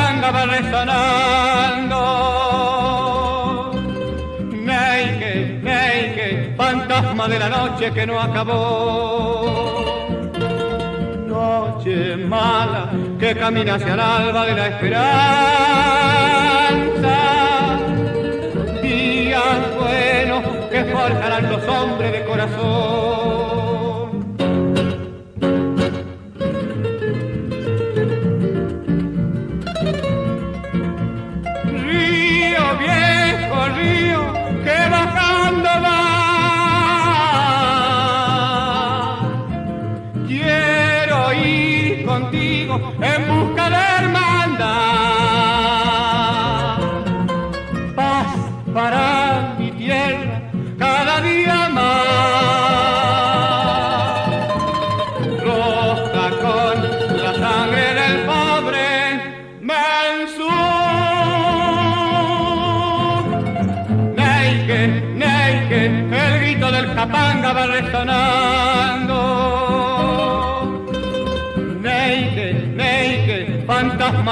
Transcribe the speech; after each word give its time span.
capanga 0.00 0.30
va 0.30 0.44
resonando. 0.46 2.00
Neike, 4.68 5.60
neike, 5.62 6.54
fantasma 6.56 7.28
de 7.28 7.38
la 7.38 7.48
noche 7.48 7.92
que 7.92 8.06
no 8.06 8.20
acabó. 8.20 9.84
Noche 11.26 12.16
mala 12.16 12.90
que 13.18 13.34
camina 13.34 13.74
hacia 13.74 13.94
el 13.94 14.00
alba 14.00 14.46
de 14.46 14.54
la 14.54 14.66
esperanza. 14.68 15.06
Días 18.82 19.60
buenos 19.78 20.42
que 20.70 20.84
forjarán 20.84 21.50
los 21.50 21.62
hombres 21.68 22.12
de 22.12 22.24
corazón. 22.24 23.19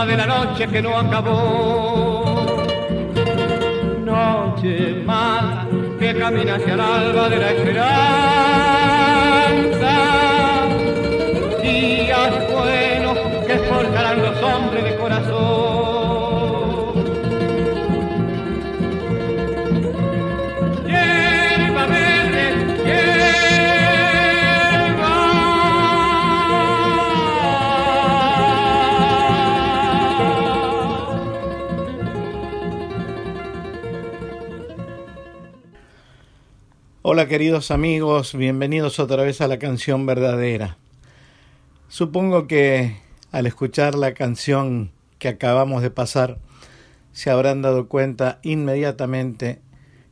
De 0.06 0.16
la 0.16 0.26
noche 0.26 0.68
que 0.68 0.80
no 0.80 0.96
acabó. 0.96 2.24
Noche 4.04 5.02
mala 5.04 5.66
que 5.98 6.16
camina 6.16 6.54
hacia 6.54 6.74
el 6.74 6.80
alba 6.80 7.28
de 7.28 7.36
la 7.36 7.50
esperanza. 7.50 7.88
Días 11.62 12.32
buenos 12.52 13.18
que 13.46 13.58
forjarán 13.58 14.22
los 14.22 14.42
hombres 14.42 14.84
de 14.84 14.96
corazón. 14.96 15.67
Hola 37.00 37.28
queridos 37.28 37.70
amigos, 37.70 38.34
bienvenidos 38.34 38.98
otra 38.98 39.22
vez 39.22 39.40
a 39.40 39.46
la 39.46 39.60
canción 39.60 40.04
verdadera. 40.04 40.78
Supongo 41.86 42.48
que 42.48 42.96
al 43.30 43.46
escuchar 43.46 43.94
la 43.94 44.14
canción 44.14 44.90
que 45.20 45.28
acabamos 45.28 45.82
de 45.82 45.92
pasar, 45.92 46.38
se 47.12 47.30
habrán 47.30 47.62
dado 47.62 47.86
cuenta 47.86 48.40
inmediatamente 48.42 49.60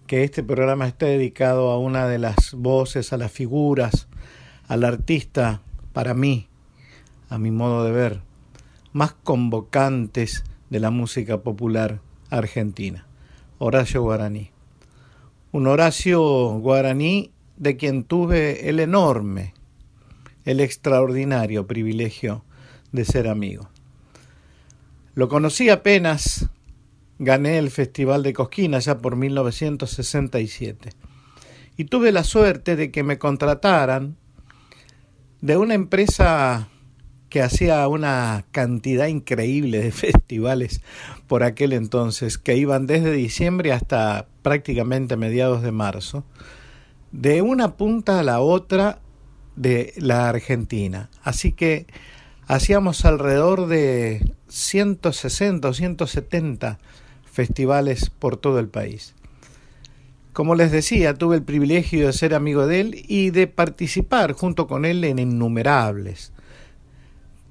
que 0.07 0.23
este 0.23 0.45
programa 0.45 0.87
está 0.87 1.07
dedicado 1.07 1.73
a 1.73 1.79
una 1.81 2.07
de 2.07 2.21
las 2.21 2.55
voces, 2.55 3.13
a 3.13 3.17
las 3.17 3.33
figuras, 3.33 4.07
al 4.69 4.85
artista, 4.85 5.63
para 5.93 6.15
mí, 6.15 6.47
a 7.29 7.37
mi 7.37 7.51
modo 7.51 7.83
de 7.83 7.91
ver, 7.91 8.21
más 8.93 9.13
convocantes 9.25 10.45
de 10.71 10.79
la 10.79 10.91
música 10.91 11.39
popular 11.39 11.99
argentina, 12.31 13.09
Horacio 13.59 14.03
Guaraní. 14.03 14.56
Un 15.56 15.67
Horacio 15.69 16.21
Guaraní 16.59 17.31
de 17.56 17.78
quien 17.78 18.05
tuve 18.05 18.69
el 18.69 18.78
enorme, 18.78 19.55
el 20.44 20.61
extraordinario 20.61 21.67
privilegio 21.67 22.44
de 22.93 23.06
ser 23.06 23.26
amigo. 23.26 23.70
Lo 25.14 25.31
conocí 25.31 25.70
apenas 25.70 26.50
gané 27.19 27.56
el 27.56 27.70
Festival 27.70 28.23
de 28.23 28.35
Cosquín 28.35 28.79
ya 28.79 28.99
por 28.99 29.17
1967 29.17 30.91
y 31.79 31.85
tuve 31.87 32.12
la 32.12 32.23
suerte 32.23 32.76
de 32.76 32.91
que 32.91 33.03
me 33.03 33.17
contrataran 33.17 34.19
de 35.41 35.56
una 35.56 35.73
empresa 35.73 36.69
que 37.31 37.41
hacía 37.41 37.88
una 37.88 38.44
cantidad 38.50 39.06
increíble 39.06 39.81
de 39.81 39.93
festivales 39.93 40.82
por 41.26 41.43
aquel 41.43 41.73
entonces, 41.73 42.37
que 42.37 42.56
iban 42.56 42.87
desde 42.87 43.12
diciembre 43.12 43.73
hasta 43.73 44.26
prácticamente 44.46 45.16
mediados 45.16 45.60
de 45.60 45.72
marzo, 45.72 46.22
de 47.10 47.43
una 47.43 47.76
punta 47.76 48.20
a 48.20 48.22
la 48.22 48.38
otra 48.38 49.00
de 49.56 49.93
la 49.96 50.28
Argentina. 50.28 51.10
Así 51.25 51.50
que 51.50 51.88
hacíamos 52.46 53.04
alrededor 53.04 53.66
de 53.66 54.34
160 54.46 55.69
o 55.69 55.75
170 55.75 56.78
festivales 57.25 58.08
por 58.08 58.37
todo 58.37 58.60
el 58.60 58.69
país. 58.69 59.16
Como 60.32 60.54
les 60.54 60.70
decía, 60.70 61.14
tuve 61.14 61.34
el 61.34 61.43
privilegio 61.43 62.06
de 62.06 62.12
ser 62.12 62.32
amigo 62.32 62.69
de 62.69 62.81
él 62.82 63.04
y 63.08 63.31
de 63.31 63.48
participar 63.48 64.31
junto 64.31 64.69
con 64.69 64.84
él 64.84 65.02
en 65.02 65.19
innumerables 65.19 66.32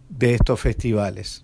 de 0.07 0.35
estos 0.35 0.61
festivales. 0.61 1.43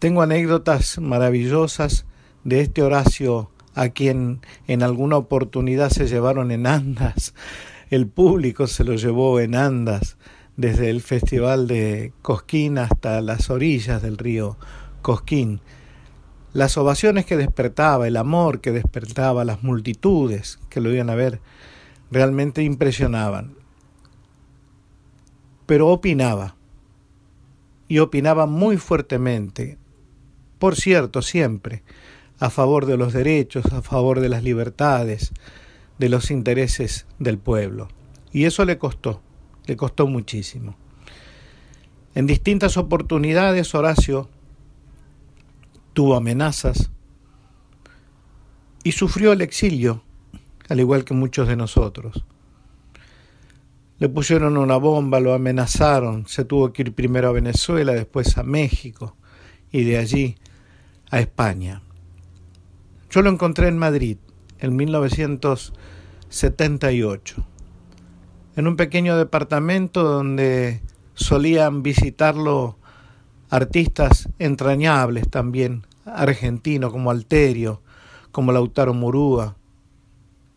Tengo 0.00 0.20
anécdotas 0.20 0.98
maravillosas 0.98 2.04
de 2.44 2.60
este 2.60 2.82
Horacio 2.82 3.50
a 3.74 3.90
quien 3.90 4.40
en 4.66 4.82
alguna 4.82 5.16
oportunidad 5.16 5.90
se 5.90 6.06
llevaron 6.06 6.50
en 6.50 6.66
andas, 6.66 7.34
el 7.90 8.06
público 8.06 8.66
se 8.66 8.84
lo 8.84 8.94
llevó 8.94 9.40
en 9.40 9.54
andas 9.54 10.16
desde 10.56 10.90
el 10.90 11.00
festival 11.00 11.68
de 11.68 12.12
Cosquín 12.22 12.78
hasta 12.78 13.20
las 13.20 13.48
orillas 13.50 14.02
del 14.02 14.18
río 14.18 14.56
Cosquín. 15.02 15.60
Las 16.52 16.76
ovaciones 16.76 17.24
que 17.24 17.36
despertaba, 17.36 18.08
el 18.08 18.16
amor 18.16 18.60
que 18.60 18.72
despertaba, 18.72 19.44
las 19.44 19.62
multitudes 19.62 20.58
que 20.68 20.80
lo 20.80 20.92
iban 20.92 21.10
a 21.10 21.14
ver, 21.14 21.40
realmente 22.10 22.62
impresionaban. 22.62 23.54
Pero 25.66 25.88
opinaba, 25.88 26.56
y 27.88 28.00
opinaba 28.00 28.46
muy 28.46 28.76
fuertemente, 28.76 29.78
por 30.58 30.76
cierto, 30.76 31.22
siempre, 31.22 31.82
a 32.38 32.50
favor 32.50 32.86
de 32.86 32.96
los 32.96 33.12
derechos, 33.12 33.66
a 33.66 33.82
favor 33.82 34.20
de 34.20 34.28
las 34.28 34.42
libertades, 34.42 35.32
de 35.98 36.08
los 36.08 36.30
intereses 36.30 37.06
del 37.18 37.38
pueblo. 37.38 37.88
Y 38.32 38.44
eso 38.44 38.64
le 38.64 38.78
costó, 38.78 39.20
le 39.66 39.76
costó 39.76 40.06
muchísimo. 40.06 40.76
En 42.14 42.26
distintas 42.26 42.76
oportunidades 42.76 43.74
Horacio 43.74 44.28
tuvo 45.92 46.16
amenazas 46.16 46.90
y 48.84 48.92
sufrió 48.92 49.32
el 49.32 49.40
exilio, 49.40 50.02
al 50.68 50.80
igual 50.80 51.04
que 51.04 51.14
muchos 51.14 51.48
de 51.48 51.56
nosotros. 51.56 52.24
Le 53.98 54.08
pusieron 54.08 54.56
una 54.56 54.76
bomba, 54.76 55.18
lo 55.18 55.34
amenazaron, 55.34 56.26
se 56.28 56.44
tuvo 56.44 56.72
que 56.72 56.82
ir 56.82 56.94
primero 56.94 57.28
a 57.28 57.32
Venezuela, 57.32 57.92
después 57.92 58.38
a 58.38 58.44
México 58.44 59.16
y 59.72 59.82
de 59.82 59.98
allí 59.98 60.36
a 61.10 61.18
España. 61.18 61.82
Yo 63.10 63.22
lo 63.22 63.30
encontré 63.30 63.68
en 63.68 63.78
Madrid 63.78 64.18
en 64.58 64.76
1978, 64.76 67.46
en 68.56 68.66
un 68.66 68.76
pequeño 68.76 69.16
departamento 69.16 70.02
donde 70.02 70.82
solían 71.14 71.82
visitarlo 71.82 72.76
artistas 73.48 74.28
entrañables 74.38 75.30
también, 75.30 75.86
argentinos 76.04 76.92
como 76.92 77.10
Alterio, 77.10 77.80
como 78.30 78.52
Lautaro 78.52 78.92
Murúa, 78.92 79.56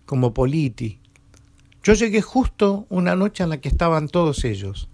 como 0.05 0.33
Politi. 0.33 0.99
Yo 1.83 1.93
llegué 1.93 2.21
justo 2.21 2.85
una 2.89 3.15
noche 3.15 3.43
en 3.43 3.49
la 3.49 3.61
que 3.61 3.69
estaban 3.69 4.09
todos 4.09 4.43
ellos. 4.43 4.89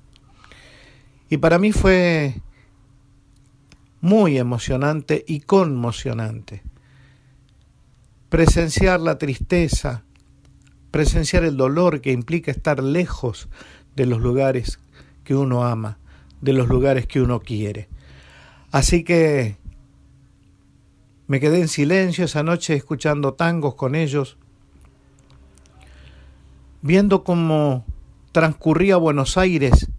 Y 1.28 1.38
para 1.38 1.58
mí 1.58 1.72
fue 1.72 2.40
muy 4.00 4.38
emocionante 4.38 5.26
y 5.28 5.40
conmocionante. 5.40 6.62
Presenciar 8.30 9.00
la 9.00 9.18
tristeza, 9.18 10.04
presenciar 10.92 11.44
el 11.44 11.58
dolor 11.58 12.02
que 12.02 12.12
implica 12.12 12.52
estar 12.52 12.84
lejos 12.84 13.48
de 13.96 14.06
los 14.06 14.20
lugares 14.20 14.80
que 15.24 15.36
uno 15.36 15.64
ama, 15.64 15.98
de 16.42 16.54
los 16.54 16.68
lugares 16.68 17.08
que 17.08 17.22
uno 17.22 17.40
quiere. 17.40 17.88
Así 18.72 19.04
que 19.04 19.58
me 21.28 21.40
quedé 21.40 21.62
en 21.62 21.68
silencio 21.68 22.26
esa 22.26 22.44
noche 22.44 22.74
escuchando 22.74 23.34
tangos 23.34 23.76
con 23.76 23.96
ellos, 23.96 24.38
viendo 26.82 27.24
cómo 27.24 27.86
transcurría 28.32 28.98
Buenos 28.98 29.38
Aires 29.38 29.90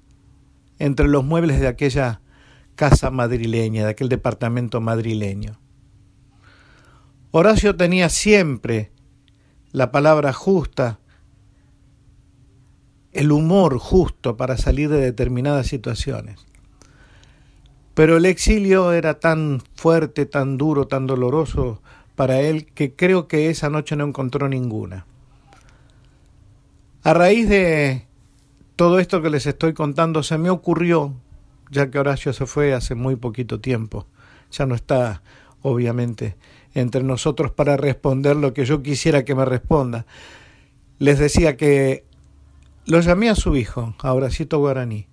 entre 0.78 1.08
los 1.08 1.24
muebles 1.24 1.60
de 1.60 1.69
aquella 1.69 2.20
casa 2.76 3.10
madrileña, 3.10 3.84
de 3.84 3.90
aquel 3.90 4.08
departamento 4.08 4.81
madrileño. 4.81 5.58
Horacio 7.30 7.76
tenía 7.76 8.08
siempre 8.08 8.90
la 9.72 9.92
palabra 9.92 10.32
justa 10.32 10.98
el 13.12 13.32
humor 13.32 13.78
justo 13.78 14.36
para 14.36 14.56
salir 14.56 14.88
de 14.88 15.00
determinadas 15.00 15.66
situaciones. 15.66 16.46
Pero 17.94 18.16
el 18.16 18.26
exilio 18.26 18.92
era 18.92 19.19
tan 19.19 19.60
fuerte, 19.75 20.25
tan 20.25 20.56
duro, 20.56 20.86
tan 20.86 21.06
doloroso 21.06 21.82
para 22.14 22.40
él 22.40 22.66
que 22.66 22.94
creo 22.94 23.28
que 23.28 23.50
esa 23.50 23.70
noche 23.70 23.96
no 23.96 24.04
encontró 24.04 24.48
ninguna. 24.48 25.04
A 27.02 27.12
raíz 27.12 27.48
de 27.48 28.06
todo 28.76 29.00
esto 29.00 29.20
que 29.20 29.31
les 29.31 29.46
estoy 29.46 29.74
contando, 29.74 30.22
se 30.22 30.38
me 30.38 30.50
ocurrió, 30.50 31.14
ya 31.70 31.90
que 31.90 31.98
Horacio 31.98 32.32
se 32.32 32.46
fue 32.46 32.72
hace 32.72 32.94
muy 32.94 33.16
poquito 33.16 33.60
tiempo, 33.60 34.06
ya 34.50 34.64
no 34.64 34.74
está 34.74 35.22
obviamente 35.62 36.36
entre 36.75 37.03
nosotros 37.03 37.50
para 37.50 37.76
responder 37.76 38.37
lo 38.37 38.55
que 38.55 38.65
yo 38.65 38.82
quisiera 38.82 39.25
que 39.25 39.35
me 39.35 39.44
responda. 39.44 40.06
Les 40.99 41.19
decía 41.19 41.56
que 41.56 42.05
lo 42.87 43.00
llamé 43.00 43.29
a 43.29 43.35
su 43.35 43.56
hijo, 43.56 43.94
a 44.00 44.12
Horacito 44.12 44.59
Guaraní, 44.59 45.06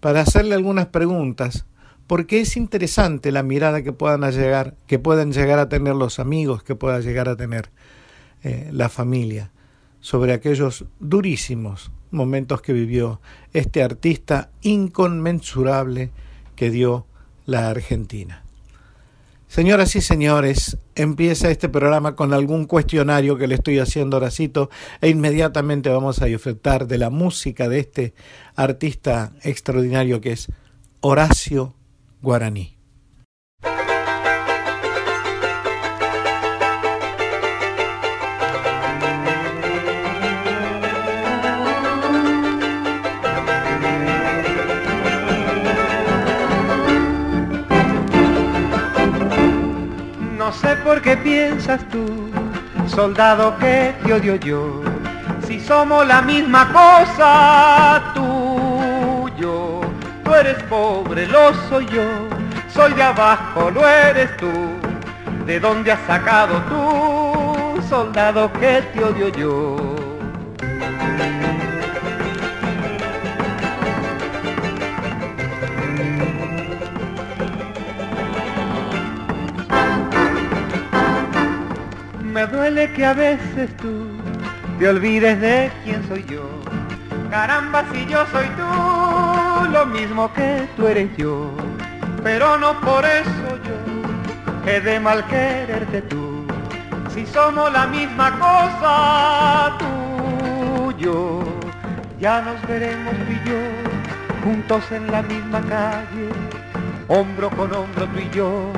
para 0.00 0.20
hacerle 0.20 0.54
algunas 0.54 0.86
preguntas, 0.86 1.66
porque 2.06 2.40
es 2.40 2.56
interesante 2.56 3.32
la 3.32 3.42
mirada 3.42 3.82
que 3.82 3.92
puedan 3.92 4.30
llegar, 4.30 4.76
que 4.86 4.98
puedan 4.98 5.32
llegar 5.32 5.58
a 5.58 5.68
tener 5.68 5.94
los 5.94 6.18
amigos, 6.18 6.62
que 6.62 6.74
pueda 6.74 7.00
llegar 7.00 7.28
a 7.28 7.36
tener 7.36 7.70
eh, 8.42 8.68
la 8.72 8.88
familia, 8.88 9.50
sobre 10.00 10.32
aquellos 10.32 10.84
durísimos 11.00 11.90
momentos 12.10 12.62
que 12.62 12.72
vivió 12.72 13.20
este 13.52 13.82
artista 13.82 14.50
inconmensurable 14.62 16.10
que 16.56 16.70
dio 16.70 17.06
la 17.46 17.68
Argentina. 17.68 18.44
Señoras 19.48 19.96
y 19.96 20.02
señores, 20.02 20.76
empieza 20.94 21.50
este 21.50 21.70
programa 21.70 22.14
con 22.14 22.34
algún 22.34 22.66
cuestionario 22.66 23.38
que 23.38 23.46
le 23.46 23.54
estoy 23.54 23.78
haciendo 23.78 24.18
Horacito 24.18 24.68
e 25.00 25.08
inmediatamente 25.08 25.88
vamos 25.88 26.20
a 26.20 26.26
disfrutar 26.26 26.86
de 26.86 26.98
la 26.98 27.08
música 27.08 27.66
de 27.66 27.80
este 27.80 28.14
artista 28.54 29.32
extraordinario 29.42 30.20
que 30.20 30.32
es 30.32 30.52
Horacio 31.00 31.74
Guaraní. 32.20 32.77
No 50.48 50.54
sé 50.54 50.76
por 50.76 51.02
qué 51.02 51.14
piensas 51.14 51.86
tú, 51.90 52.30
soldado 52.86 53.58
que 53.58 53.94
te 54.02 54.14
odio 54.14 54.36
yo, 54.36 54.80
si 55.46 55.60
somos 55.60 56.06
la 56.06 56.22
misma 56.22 56.72
cosa 56.72 58.02
tú, 58.14 59.30
yo, 59.38 59.82
tú 60.24 60.34
eres 60.34 60.56
pobre, 60.62 61.26
lo 61.26 61.52
soy 61.68 61.84
yo, 61.88 62.02
soy 62.72 62.94
de 62.94 63.02
abajo, 63.02 63.70
lo 63.70 63.86
eres 63.86 64.34
tú, 64.38 64.50
¿de 65.44 65.60
dónde 65.60 65.92
has 65.92 66.00
sacado 66.06 66.62
tú, 66.70 67.82
soldado 67.86 68.50
que 68.54 68.80
te 68.94 69.04
odio 69.04 69.28
yo? 69.28 70.07
Me 82.38 82.46
duele 82.46 82.92
que 82.92 83.04
a 83.04 83.14
veces 83.14 83.68
tú 83.78 84.06
te 84.78 84.88
olvides 84.88 85.40
de 85.40 85.72
quién 85.82 86.06
soy 86.06 86.24
yo. 86.30 86.48
Caramba, 87.32 87.84
si 87.92 88.06
yo 88.06 88.24
soy 88.26 88.46
tú, 88.50 89.72
lo 89.72 89.84
mismo 89.86 90.32
que 90.34 90.68
tú 90.76 90.86
eres 90.86 91.10
yo. 91.16 91.50
Pero 92.22 92.56
no 92.56 92.80
por 92.80 93.04
eso 93.04 93.48
yo 93.66 94.70
he 94.70 94.80
de 94.80 95.00
mal 95.00 95.26
quererte 95.26 96.00
tú. 96.02 96.46
Si 97.12 97.26
somos 97.26 97.72
la 97.72 97.88
misma 97.88 98.30
cosa, 98.38 99.76
tú 99.80 100.94
yo, 100.96 101.42
ya 102.20 102.40
nos 102.40 102.64
veremos 102.68 103.14
tú 103.14 103.32
y 103.32 103.48
yo, 103.48 103.58
juntos 104.44 104.84
en 104.92 105.10
la 105.10 105.22
misma 105.22 105.60
calle, 105.62 106.28
hombro 107.08 107.50
con 107.50 107.74
hombro 107.74 108.06
tú 108.06 108.18
y 108.20 108.30
yo, 108.30 108.70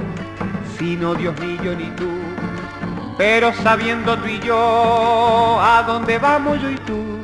si 0.78 0.96
no 0.96 1.14
Dios 1.14 1.34
ni 1.42 1.58
yo 1.58 1.76
ni 1.76 1.90
tú 1.90 2.19
pero 3.20 3.52
sabiendo 3.52 4.16
tú 4.16 4.28
y 4.28 4.40
yo 4.40 5.60
a 5.60 5.82
dónde 5.86 6.16
vamos 6.16 6.58
yo 6.62 6.70
y 6.70 6.76
tú, 6.76 7.18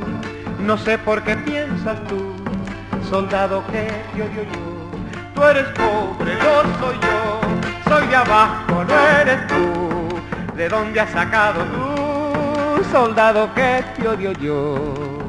no 0.60 0.76
sé 0.76 0.98
por 0.98 1.22
qué 1.22 1.34
piensas 1.36 2.04
tú, 2.06 2.34
soldado 3.08 3.64
que 3.68 3.88
te 4.14 4.22
odio 4.22 4.42
yo. 4.42 4.90
Tú 5.34 5.42
eres 5.42 5.64
pobre, 5.68 6.34
lo 6.34 6.62
soy 6.80 6.98
yo, 7.00 7.40
soy 7.88 8.06
de 8.08 8.16
abajo, 8.16 8.84
no 8.84 9.08
eres 9.22 9.46
tú. 9.46 10.54
¿De 10.54 10.68
dónde 10.68 11.00
has 11.00 11.10
sacado 11.12 11.64
tú, 11.64 12.84
soldado 12.92 13.54
que 13.54 13.82
te 13.96 14.06
odio 14.06 14.32
yo? 14.32 15.25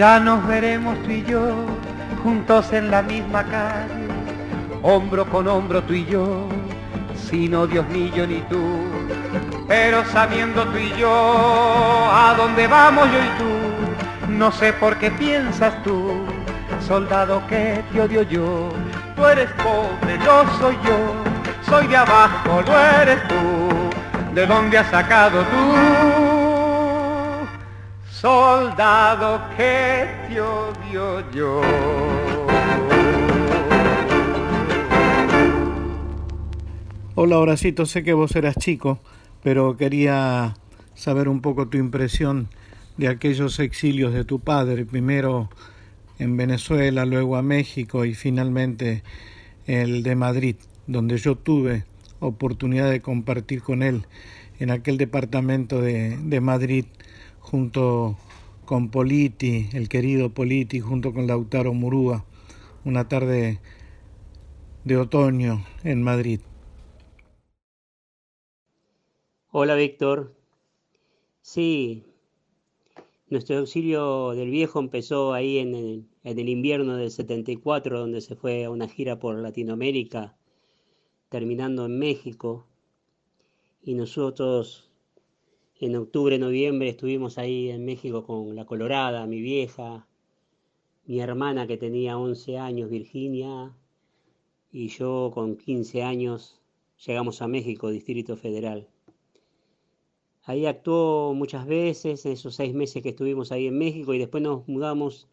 Ya 0.00 0.18
nos 0.18 0.46
veremos 0.46 0.96
tú 1.02 1.10
y 1.10 1.22
yo, 1.24 1.52
juntos 2.22 2.72
en 2.72 2.90
la 2.90 3.02
misma 3.02 3.44
calle, 3.44 4.08
hombro 4.80 5.26
con 5.26 5.46
hombro 5.46 5.82
tú 5.82 5.92
y 5.92 6.06
yo, 6.06 6.48
sino 7.14 7.66
Dios 7.66 7.84
ni 7.92 8.10
yo 8.12 8.26
ni 8.26 8.40
tú. 8.48 8.64
pero 9.68 10.02
sabiendo 10.06 10.64
tú 10.68 10.78
y 10.78 10.88
yo 10.98 11.10
a 11.10 12.34
dónde 12.34 12.66
vamos 12.66 13.08
yo 13.12 13.18
y 13.18 13.38
tú, 13.38 14.32
no 14.32 14.50
sé 14.50 14.72
por 14.72 14.96
qué 14.96 15.10
piensas 15.10 15.74
tú, 15.82 16.24
soldado 16.80 17.46
que 17.46 17.84
te 17.92 18.00
odio 18.00 18.22
yo, 18.22 18.70
tú 19.14 19.26
eres 19.26 19.50
pobre, 19.58 20.18
yo 20.24 20.46
soy 20.58 20.78
yo, 20.82 21.70
soy 21.70 21.86
de 21.88 21.98
abajo, 21.98 22.62
lo 22.66 22.80
eres 23.02 23.18
tú, 23.28 24.34
¿de 24.34 24.46
dónde 24.46 24.78
has 24.78 24.86
sacado 24.86 25.42
tú? 25.42 26.29
Soldado 28.20 29.40
que 29.56 30.06
te 30.28 30.38
odio 30.42 31.30
yo. 31.30 31.62
Hola 37.14 37.38
Horacito, 37.38 37.86
sé 37.86 38.02
que 38.02 38.12
vos 38.12 38.36
eras 38.36 38.56
chico, 38.56 39.00
pero 39.42 39.78
quería 39.78 40.54
saber 40.94 41.30
un 41.30 41.40
poco 41.40 41.68
tu 41.68 41.78
impresión 41.78 42.48
de 42.98 43.08
aquellos 43.08 43.58
exilios 43.58 44.12
de 44.12 44.26
tu 44.26 44.38
padre, 44.38 44.84
primero 44.84 45.48
en 46.18 46.36
Venezuela, 46.36 47.06
luego 47.06 47.36
a 47.36 47.42
México 47.42 48.04
y 48.04 48.12
finalmente 48.12 49.02
el 49.66 50.02
de 50.02 50.14
Madrid, 50.14 50.56
donde 50.86 51.16
yo 51.16 51.36
tuve 51.36 51.84
oportunidad 52.18 52.90
de 52.90 53.00
compartir 53.00 53.62
con 53.62 53.82
él 53.82 54.04
en 54.58 54.70
aquel 54.70 54.98
departamento 54.98 55.80
de, 55.80 56.18
de 56.18 56.40
Madrid 56.42 56.84
junto 57.40 58.16
con 58.64 58.90
Politi, 58.90 59.68
el 59.72 59.88
querido 59.88 60.30
Politi, 60.30 60.78
junto 60.78 61.12
con 61.12 61.26
Lautaro 61.26 61.74
Murúa, 61.74 62.24
una 62.84 63.08
tarde 63.08 63.58
de 64.84 64.96
otoño 64.96 65.64
en 65.82 66.02
Madrid. 66.02 66.40
Hola 69.50 69.74
Víctor. 69.74 70.36
Sí, 71.42 72.04
nuestro 73.28 73.58
auxilio 73.58 74.32
del 74.32 74.50
viejo 74.50 74.78
empezó 74.78 75.32
ahí 75.32 75.58
en 75.58 75.74
el, 75.74 76.08
en 76.22 76.38
el, 76.38 76.48
invierno 76.48 76.96
del 76.96 77.10
74, 77.10 77.98
donde 77.98 78.20
se 78.20 78.36
fue 78.36 78.64
a 78.64 78.70
una 78.70 78.88
gira 78.88 79.18
por 79.18 79.36
Latinoamérica, 79.36 80.36
terminando 81.28 81.86
en 81.86 81.98
México. 81.98 82.66
Y 83.82 83.94
nosotros 83.94 84.89
en 85.80 85.96
octubre, 85.96 86.38
noviembre 86.38 86.90
estuvimos 86.90 87.38
ahí 87.38 87.70
en 87.70 87.86
México 87.86 88.22
con 88.22 88.54
la 88.54 88.66
Colorada, 88.66 89.26
mi 89.26 89.40
vieja, 89.40 90.06
mi 91.06 91.20
hermana 91.20 91.66
que 91.66 91.78
tenía 91.78 92.18
11 92.18 92.58
años, 92.58 92.90
Virginia, 92.90 93.74
y 94.70 94.88
yo 94.88 95.30
con 95.32 95.56
15 95.56 96.02
años 96.02 96.60
llegamos 97.06 97.40
a 97.40 97.48
México, 97.48 97.90
Distrito 97.90 98.36
Federal. 98.36 98.88
Ahí 100.42 100.66
actuó 100.66 101.32
muchas 101.32 101.66
veces, 101.66 102.26
en 102.26 102.32
esos 102.32 102.54
seis 102.54 102.74
meses 102.74 103.02
que 103.02 103.10
estuvimos 103.10 103.50
ahí 103.50 103.66
en 103.66 103.78
México, 103.78 104.12
y 104.12 104.18
después 104.18 104.42
nos 104.42 104.68
mudamos, 104.68 105.28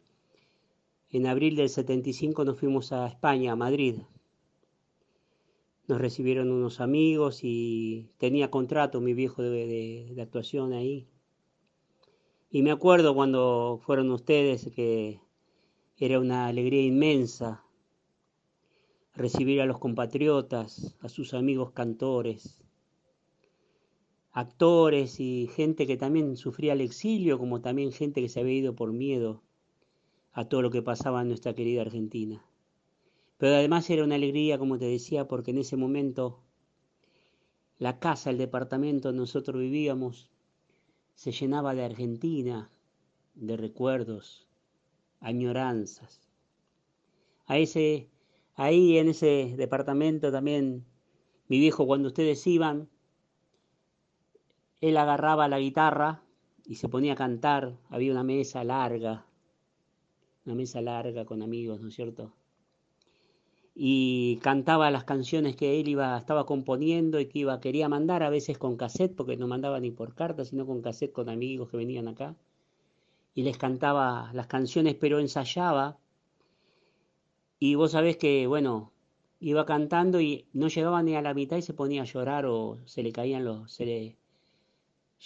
en 1.09 1.27
abril 1.27 1.57
del 1.57 1.67
75 1.67 2.45
nos 2.45 2.57
fuimos 2.57 2.93
a 2.93 3.07
España, 3.07 3.51
a 3.51 3.55
Madrid. 3.57 3.95
Nos 5.87 5.99
recibieron 5.99 6.51
unos 6.51 6.81
amigos 6.81 7.39
y 7.43 8.09
tenía 8.17 8.51
contrato 8.51 9.01
mi 9.01 9.13
viejo 9.13 9.41
de, 9.41 10.15
actuación 10.21 10.73
ahí. 10.73 11.07
Y 12.51 12.61
me 12.61 12.71
acuerdo 12.71 13.15
cuando 13.15 13.79
fueron 13.85 14.11
ustedes 14.11 14.69
que 14.75 15.19
era 15.97 16.19
una 16.19 16.47
alegría 16.47 16.81
inmensa 16.81 17.63
recibir 19.17 19.61
a 19.61 19.65
los 19.65 19.79
compatriotas, 19.79 20.95
a 21.01 21.09
sus 21.09 21.33
amigos 21.33 21.71
cantores, 21.71 22.63
actores 24.31 25.19
y 25.19 25.49
gente 25.55 25.87
que 25.87 25.97
también 25.97 26.37
sufría 26.37 26.73
el 26.73 26.81
exilio, 26.81 27.39
como 27.39 27.59
también 27.59 27.91
gente 27.91 28.21
que 28.21 28.29
se 28.29 28.39
había 28.39 28.53
ido 28.53 28.75
por 28.75 28.93
miedo 28.93 29.41
a 30.33 30.45
todo 30.45 30.61
lo 30.61 30.69
que 30.69 30.83
pasaba 30.83 31.23
en 31.23 31.29
nuestra 31.29 31.55
querida 31.55 31.81
Argentina. 31.81 32.46
Pero 33.37 33.55
además 33.55 33.89
era 33.89 34.03
una 34.03 34.15
alegría, 34.15 34.57
como 34.57 34.77
te 34.77 34.85
decía, 34.85 35.27
porque 35.27 35.51
en 35.51 35.59
ese 35.59 35.77
momento 35.77 36.41
la 37.77 37.99
casa, 37.99 38.31
el 38.31 38.37
departamento 38.37 39.09
donde 39.09 39.21
nosotros 39.21 39.61
vivíamos, 39.61 40.31
se 41.13 41.31
llenaba 41.31 41.75
de 41.75 41.85
Argentina, 41.85 42.71
de 43.35 43.57
recuerdos, 43.57 44.47
añoranzas. 45.19 46.21
A 47.45 47.57
ese, 47.57 48.09
ahí 48.55 48.97
en 48.97 49.09
ese 49.09 49.53
departamento 49.57 50.31
también, 50.31 50.85
mi 51.47 51.59
viejo, 51.59 51.85
cuando 51.85 52.07
ustedes 52.07 52.45
iban, 52.47 52.89
él 54.81 54.97
agarraba 54.97 55.47
la 55.47 55.59
guitarra 55.59 56.23
y 56.65 56.75
se 56.75 56.89
ponía 56.89 57.13
a 57.13 57.15
cantar. 57.15 57.77
Había 57.89 58.11
una 58.11 58.23
mesa 58.23 58.63
larga, 58.63 59.25
una 60.45 60.55
mesa 60.55 60.81
larga 60.81 61.25
con 61.25 61.41
amigos, 61.41 61.81
¿no 61.81 61.89
es 61.89 61.95
cierto? 61.95 62.33
Y 63.79 64.37
cantaba 64.41 64.89
las 64.89 65.03
canciones 65.03 65.55
que 65.55 65.79
él 65.79 65.87
iba, 65.87 66.17
estaba 66.17 66.47
componiendo 66.47 67.19
y 67.19 67.27
que 67.27 67.39
iba, 67.39 67.59
quería 67.59 67.87
mandar 67.87 68.23
a 68.23 68.31
veces 68.31 68.57
con 68.57 68.75
cassette, 68.75 69.15
porque 69.15 69.37
no 69.37 69.47
mandaba 69.47 69.79
ni 69.79 69.91
por 69.91 70.15
carta, 70.15 70.43
sino 70.45 70.65
con 70.65 70.81
cassette 70.81 71.11
con 71.11 71.29
amigos 71.29 71.69
que 71.69 71.77
venían 71.77 72.07
acá. 72.07 72.35
Y 73.35 73.43
les 73.43 73.59
cantaba 73.59 74.31
las 74.33 74.47
canciones, 74.47 74.95
pero 74.95 75.19
ensayaba. 75.19 75.99
Y 77.59 77.75
vos 77.75 77.91
sabés 77.91 78.17
que, 78.17 78.47
bueno, 78.47 78.91
iba 79.39 79.63
cantando 79.67 80.19
y 80.21 80.47
no 80.53 80.69
llegaba 80.69 81.03
ni 81.03 81.15
a 81.15 81.21
la 81.21 81.35
mitad 81.35 81.57
y 81.57 81.61
se 81.61 81.75
ponía 81.75 82.01
a 82.01 82.05
llorar 82.05 82.47
o 82.47 82.79
se 82.85 83.03
le 83.03 83.11
caían 83.11 83.45
los, 83.45 83.71
se 83.71 83.85
le 83.85 84.17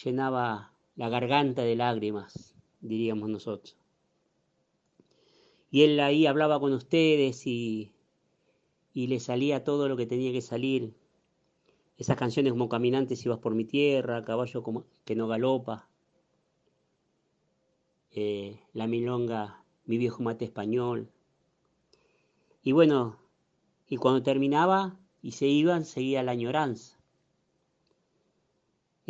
llenaba 0.03 0.73
la 0.97 1.07
garganta 1.07 1.61
de 1.61 1.77
lágrimas, 1.77 2.53
diríamos 2.81 3.29
nosotros. 3.29 3.77
Y 5.69 5.83
él 5.83 6.01
ahí 6.01 6.25
hablaba 6.25 6.59
con 6.59 6.73
ustedes 6.73 7.47
y, 7.47 7.93
y 8.93 9.07
le 9.07 9.19
salía 9.19 9.63
todo 9.63 9.87
lo 9.87 9.97
que 9.97 10.05
tenía 10.05 10.31
que 10.31 10.41
salir. 10.41 10.93
Esas 11.97 12.17
canciones 12.17 12.53
como 12.53 12.69
Caminante 12.69 13.15
si 13.15 13.29
vas 13.29 13.39
por 13.39 13.55
mi 13.55 13.65
tierra, 13.65 14.23
Caballo 14.23 14.63
como, 14.63 14.85
que 15.05 15.15
no 15.15 15.27
galopa, 15.27 15.89
eh, 18.11 18.59
La 18.73 18.87
milonga, 18.87 19.63
Mi 19.85 19.97
viejo 19.97 20.23
mate 20.23 20.45
español. 20.45 21.09
Y 22.63 22.71
bueno, 22.71 23.17
y 23.87 23.97
cuando 23.97 24.23
terminaba 24.23 24.99
y 25.21 25.31
se 25.31 25.47
iban, 25.47 25.85
seguía 25.85 26.23
la 26.23 26.31
añoranza 26.31 27.01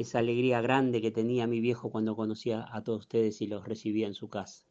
esa 0.01 0.19
alegría 0.19 0.61
grande 0.61 1.01
que 1.01 1.11
tenía 1.11 1.47
mi 1.47 1.59
viejo 1.59 1.89
cuando 1.89 2.15
conocía 2.15 2.67
a 2.71 2.83
todos 2.83 3.01
ustedes 3.01 3.41
y 3.41 3.47
los 3.47 3.67
recibía 3.67 4.07
en 4.07 4.13
su 4.13 4.29
casa. 4.29 4.65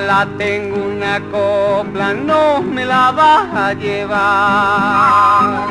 La 0.00 0.26
tengo 0.36 0.76
una 0.76 1.20
copla, 1.30 2.12
no 2.12 2.60
me 2.60 2.84
la 2.84 3.12
vas 3.12 3.54
a 3.54 3.72
llevar 3.72 5.66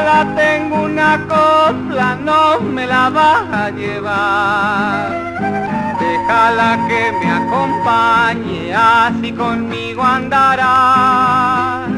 la 0.00 0.34
tengo 0.36 0.82
una 0.82 1.18
copla, 1.28 2.16
no 2.16 2.60
me 2.60 2.86
la 2.86 3.10
vas 3.10 3.52
a 3.52 3.70
llevar. 3.70 5.12
Déjala 6.22 6.78
que 6.88 7.12
me 7.18 7.30
acompañe, 7.30 8.72
así 8.72 9.32
conmigo 9.32 10.02
andará. 10.04 11.88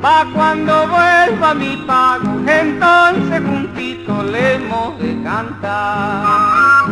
Pa' 0.00 0.24
cuando 0.32 0.88
vuelva 0.88 1.54
mi 1.54 1.76
pago, 1.86 2.40
entonces 2.46 3.42
juntito 3.44 4.22
le 4.22 4.54
hemos 4.54 4.98
de 4.98 5.22
cantar. 5.22 6.86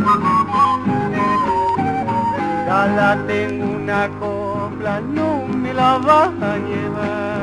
Ya 2.66 2.86
la 2.98 3.16
tengo 3.26 3.64
una 3.64 4.08
copla, 4.20 5.00
no 5.00 5.46
me 5.46 5.72
la 5.72 5.98
vas 5.98 6.30
a 6.42 6.56
llevar. 6.58 7.33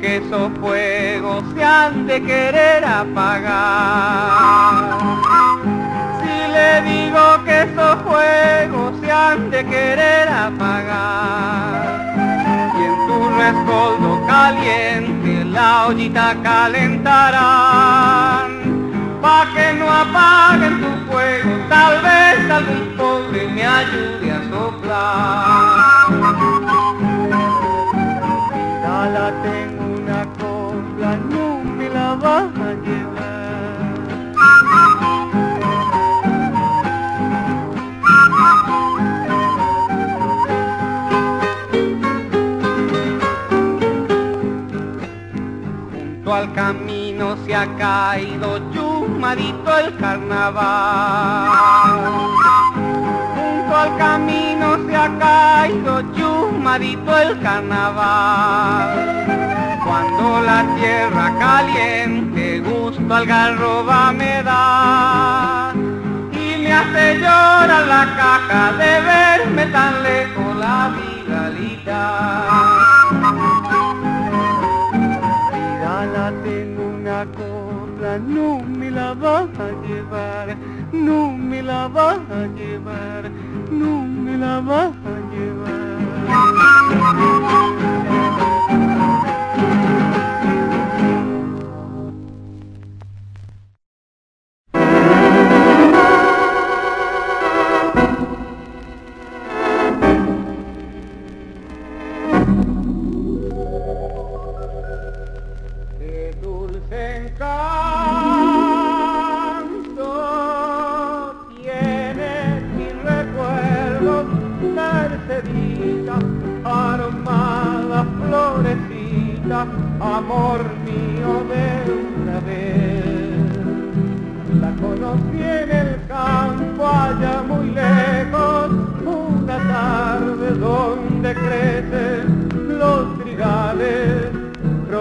Que 0.00 0.16
esos 0.18 0.50
fuegos 0.60 1.42
se 1.54 1.64
han 1.64 2.06
de 2.06 2.22
querer 2.22 2.84
apagar. 2.84 3.38
Si 6.20 6.34
le 6.52 6.82
digo 6.82 7.44
que 7.44 7.62
esos 7.62 7.96
fuegos 8.02 9.00
se 9.00 9.10
han 9.10 9.50
de 9.50 9.64
querer 9.64 10.28
apagar. 10.28 12.14
Y 12.78 12.82
en 12.84 12.94
tu 13.06 13.30
rescoldo 13.38 14.26
caliente 14.26 15.44
la 15.44 15.86
ollita 15.86 16.36
calentarán. 16.42 17.90
pa' 19.22 19.46
que 19.54 19.72
no 19.74 19.86
apaguen 19.90 20.80
tu 20.80 20.90
fuego, 21.10 21.50
tal 21.68 22.00
vez 22.02 22.50
algún 22.50 22.96
pobre 22.96 23.48
me 23.48 23.64
ayude 23.66 24.32
a 24.32 24.40
soplar. 24.50 25.90
la 29.12 29.79
vas 32.16 32.44
a 32.56 32.74
llevar. 32.84 33.40
Junto 45.92 46.34
al 46.34 46.52
camino 46.52 47.36
se 47.44 47.54
ha 47.54 47.66
caído 47.76 48.58
chumadito 48.72 49.78
el 49.78 49.96
carnaval. 49.96 51.60
Junto 53.34 53.76
al 53.76 53.96
camino 53.98 54.78
se 54.86 54.96
ha 54.96 55.18
caído 55.18 56.02
chumadito 56.14 57.18
el 57.18 57.40
carnaval. 57.40 59.20
Cuando 59.90 60.40
la 60.42 60.64
tierra 60.76 61.36
caliente 61.36 62.60
gusto 62.60 63.12
al 63.12 63.26
garroba 63.26 64.12
me 64.12 64.40
da 64.44 65.72
y 66.30 66.62
me 66.62 66.72
hace 66.72 67.18
llorar 67.18 67.88
la 67.88 68.06
caja 68.16 68.72
de 68.78 69.00
verme 69.10 69.66
tan 69.66 70.00
lejos 70.04 70.56
la 70.60 70.92
vigalita. 70.96 72.02
la 76.14 76.32
tengo 76.44 76.82
una 77.00 77.26
copla, 77.38 78.18
no 78.18 78.60
me 78.60 78.92
la 78.92 79.12
vas 79.14 79.48
a 79.58 79.70
llevar, 79.84 80.56
no 80.92 81.32
me 81.32 81.64
la 81.64 81.88
vas 81.88 82.20
a 82.30 82.46
llevar, 82.56 83.28
no 83.72 84.02
me 84.06 84.38
la 84.38 84.60
vas 84.60 84.92
a 84.92 85.16
llevar. 85.34 85.90
Qué 89.60 89.89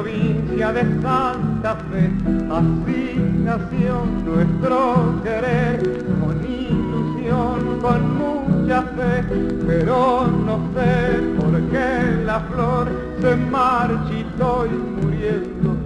provincia 0.02 0.72
de 0.72 1.02
Santa 1.02 1.76
Fe, 1.90 2.10
así 2.50 3.20
nació 3.44 4.06
nuestro 4.24 5.22
querer, 5.24 6.06
con 6.22 6.38
ilusión, 6.46 7.80
con 7.82 8.18
mucha 8.18 8.82
fe, 8.82 9.24
pero 9.68 10.28
no 10.28 10.60
sé 10.74 11.20
por 11.38 11.60
qué 11.70 12.24
la 12.26 12.40
flor 12.40 12.88
se 13.20 13.36
marchitó 13.36 14.66
y 14.68 15.04
muriendo 15.04 15.79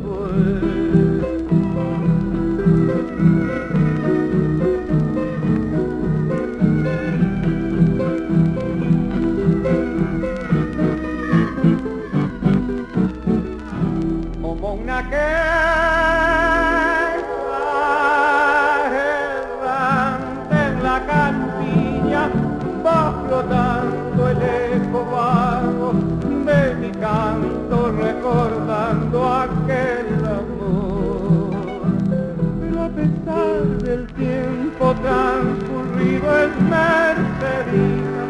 transcurrido 35.02 36.38
es 36.40 36.62
mercedina 36.62 38.24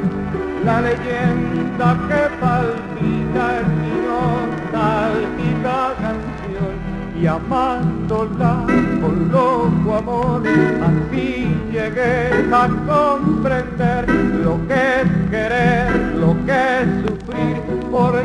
la 0.65 0.81
leyenda 0.81 1.97
que 2.07 2.32
amándola 7.53 8.65
con 9.01 9.31
loco 9.31 9.95
amor. 9.95 10.41
Así 10.47 11.47
llegué 11.71 12.49
a 12.51 12.67
comprender 12.87 14.09
lo 14.43 14.67
que 14.67 15.01
es 15.01 15.29
querer, 15.29 16.15
lo 16.15 16.33
que 16.45 16.81
es 16.81 16.87
sufrir 17.05 17.57
porque 17.91 18.22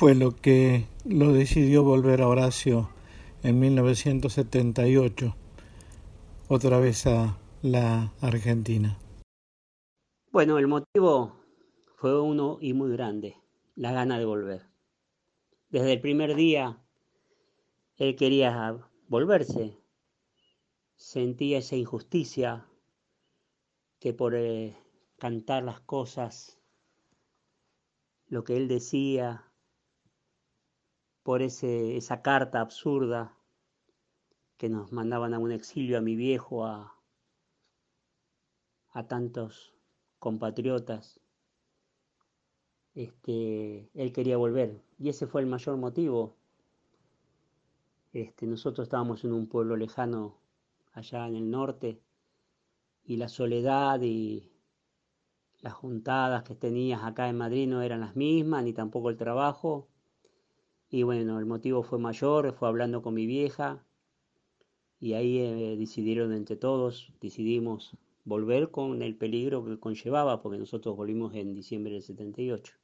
fue 0.00 0.14
lo 0.14 0.34
que 0.34 0.86
lo 1.04 1.30
decidió 1.30 1.84
volver 1.84 2.22
a 2.22 2.28
Horacio 2.28 2.88
en 3.42 3.60
1978, 3.60 5.36
otra 6.48 6.80
vez 6.80 7.06
a 7.06 7.36
la 7.60 8.10
Argentina? 8.22 8.98
Bueno, 10.32 10.56
el 10.56 10.68
motivo 10.68 11.36
fue 11.96 12.18
uno 12.18 12.56
y 12.62 12.72
muy 12.72 12.90
grande, 12.92 13.36
la 13.74 13.92
gana 13.92 14.18
de 14.18 14.24
volver. 14.24 14.62
Desde 15.68 15.92
el 15.92 16.00
primer 16.00 16.34
día, 16.34 16.82
él 17.98 18.16
quería 18.16 18.78
volverse, 19.06 19.76
sentía 20.96 21.58
esa 21.58 21.76
injusticia 21.76 22.66
que 23.98 24.14
por 24.14 24.34
eh, 24.34 24.74
cantar 25.18 25.62
las 25.62 25.82
cosas, 25.82 26.58
lo 28.28 28.44
que 28.44 28.56
él 28.56 28.66
decía, 28.66 29.49
por 31.22 31.42
ese, 31.42 31.96
esa 31.96 32.22
carta 32.22 32.60
absurda 32.60 33.36
que 34.56 34.68
nos 34.68 34.92
mandaban 34.92 35.34
a 35.34 35.38
un 35.38 35.52
exilio 35.52 35.98
a 35.98 36.00
mi 36.00 36.16
viejo, 36.16 36.66
a, 36.66 36.94
a 38.92 39.06
tantos 39.06 39.74
compatriotas. 40.18 41.20
Este, 42.94 43.88
él 43.94 44.12
quería 44.12 44.36
volver 44.36 44.82
y 44.98 45.08
ese 45.08 45.26
fue 45.26 45.40
el 45.40 45.46
mayor 45.46 45.76
motivo. 45.76 46.36
Este, 48.12 48.46
nosotros 48.46 48.86
estábamos 48.86 49.24
en 49.24 49.32
un 49.32 49.46
pueblo 49.46 49.76
lejano 49.76 50.36
allá 50.92 51.28
en 51.28 51.36
el 51.36 51.50
norte 51.50 52.02
y 53.04 53.16
la 53.16 53.28
soledad 53.28 54.00
y 54.02 54.50
las 55.60 55.74
juntadas 55.74 56.42
que 56.42 56.54
tenías 56.54 57.02
acá 57.04 57.28
en 57.28 57.38
Madrid 57.38 57.68
no 57.68 57.82
eran 57.82 58.00
las 58.00 58.16
mismas, 58.16 58.64
ni 58.64 58.72
tampoco 58.72 59.10
el 59.10 59.16
trabajo. 59.16 59.89
Y 60.90 61.04
bueno, 61.04 61.38
el 61.38 61.46
motivo 61.46 61.82
fue 61.84 61.98
mayor, 61.98 62.52
fue 62.52 62.68
hablando 62.68 63.00
con 63.00 63.14
mi 63.14 63.26
vieja 63.26 63.84
y 64.98 65.14
ahí 65.14 65.38
eh, 65.38 65.76
decidieron 65.78 66.32
entre 66.32 66.56
todos, 66.56 67.12
decidimos 67.20 67.96
volver 68.24 68.70
con 68.70 69.00
el 69.02 69.16
peligro 69.16 69.64
que 69.64 69.78
conllevaba, 69.78 70.42
porque 70.42 70.58
nosotros 70.58 70.96
volvimos 70.96 71.34
en 71.34 71.54
diciembre 71.54 71.94
del 71.94 72.02
78. 72.02 72.74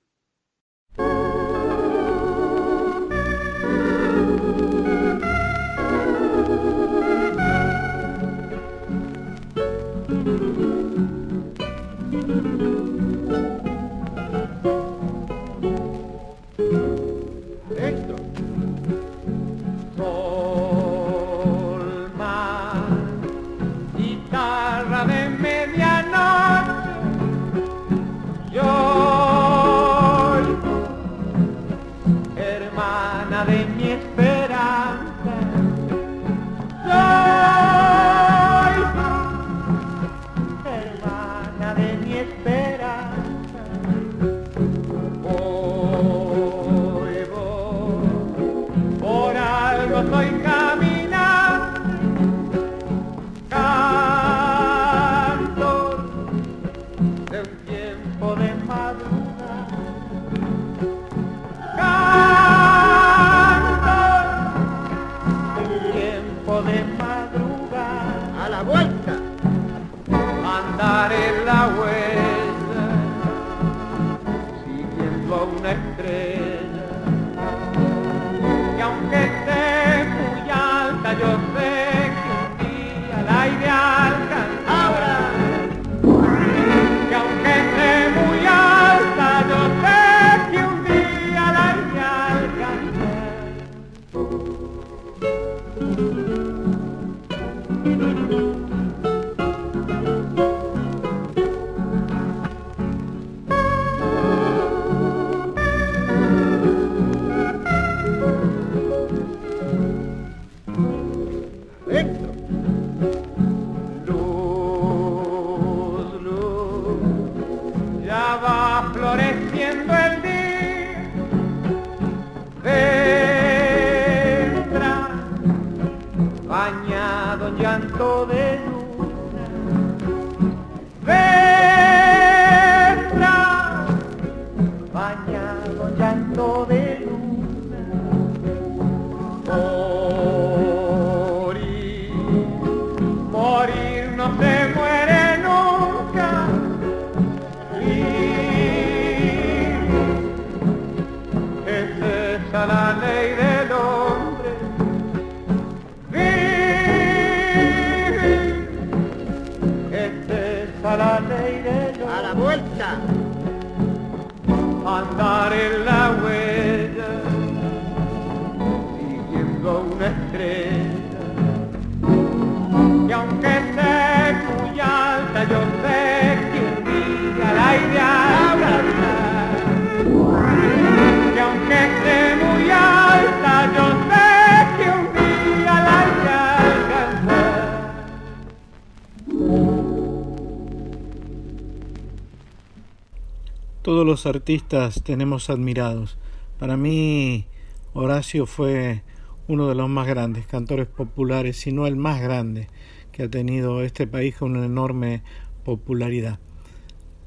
Todos 193.86 194.04
los 194.04 194.26
artistas 194.26 195.04
tenemos 195.04 195.48
admirados. 195.48 196.18
Para 196.58 196.76
mí, 196.76 197.46
Horacio 197.92 198.44
fue 198.44 199.04
uno 199.46 199.68
de 199.68 199.76
los 199.76 199.88
más 199.88 200.08
grandes 200.08 200.44
cantores 200.44 200.88
populares, 200.88 201.56
si 201.58 201.70
no 201.70 201.86
el 201.86 201.94
más 201.94 202.20
grande 202.20 202.68
que 203.12 203.22
ha 203.22 203.30
tenido 203.30 203.82
este 203.82 204.08
país 204.08 204.34
con 204.34 204.56
una 204.56 204.66
enorme 204.66 205.22
popularidad. 205.64 206.40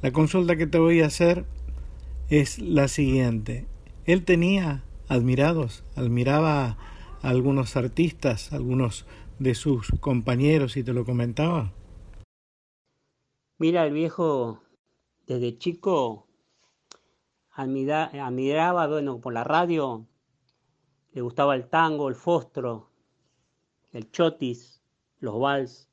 La 0.01 0.11
consulta 0.11 0.57
que 0.57 0.67
te 0.67 0.79
voy 0.79 0.99
a 0.99 1.05
hacer 1.05 1.45
es 2.27 2.59
la 2.59 2.89
siguiente. 2.89 3.65
Él 4.03 4.25
tenía 4.25 4.83
admirados, 5.07 5.85
admiraba 5.95 6.65
a 6.65 6.77
algunos 7.21 7.77
artistas, 7.77 8.51
algunos 8.51 9.05
de 9.39 9.55
sus 9.55 9.91
compañeros 10.01 10.75
y 10.75 10.83
te 10.83 10.91
lo 10.91 11.05
comentaba. 11.05 11.71
Mira, 13.59 13.85
el 13.85 13.93
viejo 13.93 14.61
desde 15.25 15.57
chico 15.57 16.25
admiraba, 17.59 18.87
bueno, 18.87 19.19
por 19.19 19.33
la 19.33 19.43
radio, 19.43 20.07
le 21.11 21.21
gustaba 21.21 21.55
el 21.55 21.67
tango, 21.67 22.07
el 22.07 22.15
fostro, 22.15 22.89
el 23.91 24.09
chotis, 24.11 24.81
los 25.19 25.37
vals. 25.39 25.89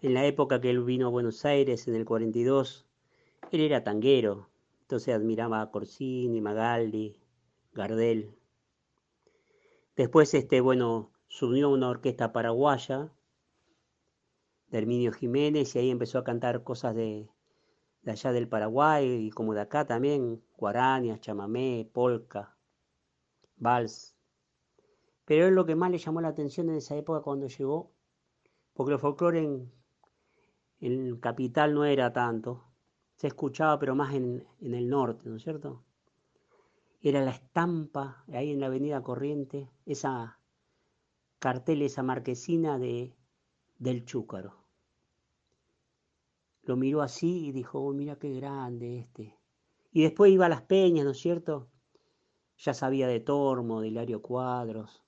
En 0.00 0.14
la 0.14 0.24
época 0.24 0.60
que 0.60 0.70
él 0.70 0.82
vino 0.82 1.08
a 1.08 1.10
Buenos 1.10 1.44
Aires, 1.44 1.86
en 1.86 1.94
el 1.94 2.06
42, 2.06 2.86
Él 3.52 3.60
era 3.60 3.84
tanguero, 3.84 4.48
entonces 4.82 5.14
admiraba 5.14 5.60
a 5.60 5.70
Corsini, 5.70 6.40
Magaldi, 6.40 7.20
Gardel. 7.74 8.34
Después, 9.96 10.32
este, 10.32 10.62
bueno, 10.62 11.12
subió 11.26 11.66
a 11.66 11.70
una 11.70 11.90
orquesta 11.90 12.32
paraguaya 12.32 13.12
de 14.68 14.78
Herminio 14.78 15.12
Jiménez 15.12 15.76
y 15.76 15.80
ahí 15.80 15.90
empezó 15.90 16.18
a 16.18 16.24
cantar 16.24 16.62
cosas 16.62 16.94
de, 16.94 17.28
de 18.02 18.12
allá 18.12 18.32
del 18.32 18.48
Paraguay 18.48 19.26
y 19.26 19.30
como 19.30 19.54
de 19.54 19.60
acá 19.60 19.86
también, 19.86 20.42
guarañas, 20.56 21.20
chamamé, 21.20 21.88
polka, 21.92 22.56
vals. 23.56 24.16
Pero 25.24 25.46
es 25.46 25.52
lo 25.52 25.66
que 25.66 25.76
más 25.76 25.90
le 25.90 25.98
llamó 25.98 26.20
la 26.20 26.28
atención 26.28 26.70
en 26.70 26.76
esa 26.76 26.96
época 26.96 27.20
cuando 27.20 27.46
llegó, 27.46 27.92
porque 28.72 28.94
el 28.94 28.98
folclore 28.98 29.40
en, 29.40 29.72
en 30.80 31.20
Capital 31.20 31.74
no 31.74 31.84
era 31.84 32.12
tanto, 32.12 32.64
se 33.20 33.26
escuchaba 33.26 33.78
pero 33.78 33.94
más 33.94 34.14
en, 34.14 34.46
el 34.62 34.88
norte, 34.88 35.28
¿no 35.28 35.36
es 35.36 35.42
cierto? 35.42 35.84
Era 37.02 37.22
la 37.22 37.32
estampa, 37.32 38.24
ahí 38.32 38.50
en 38.50 38.60
la 38.60 38.66
avenida 38.66 39.02
Corriente, 39.02 39.70
esa 39.84 40.38
cartel, 41.38 41.82
esa 41.82 42.02
marquesina 42.02 42.78
de, 42.78 43.14
del 43.78 44.06
Chúcaro. 44.06 44.59
Lo 46.70 46.76
miró 46.76 47.02
así 47.02 47.48
y 47.48 47.50
dijo, 47.50 47.80
oh, 47.80 47.92
mira 47.92 48.14
qué 48.14 48.32
grande 48.32 49.00
este. 49.00 49.36
Y 49.90 50.04
después 50.04 50.30
iba 50.30 50.46
a 50.46 50.48
las 50.48 50.62
peñas, 50.62 51.04
¿no 51.04 51.10
es 51.10 51.18
cierto? 51.18 51.68
Ya 52.58 52.74
sabía 52.74 53.08
de 53.08 53.18
Tormo, 53.18 53.80
de 53.80 53.88
Hilario 53.88 54.22
Cuadros, 54.22 55.02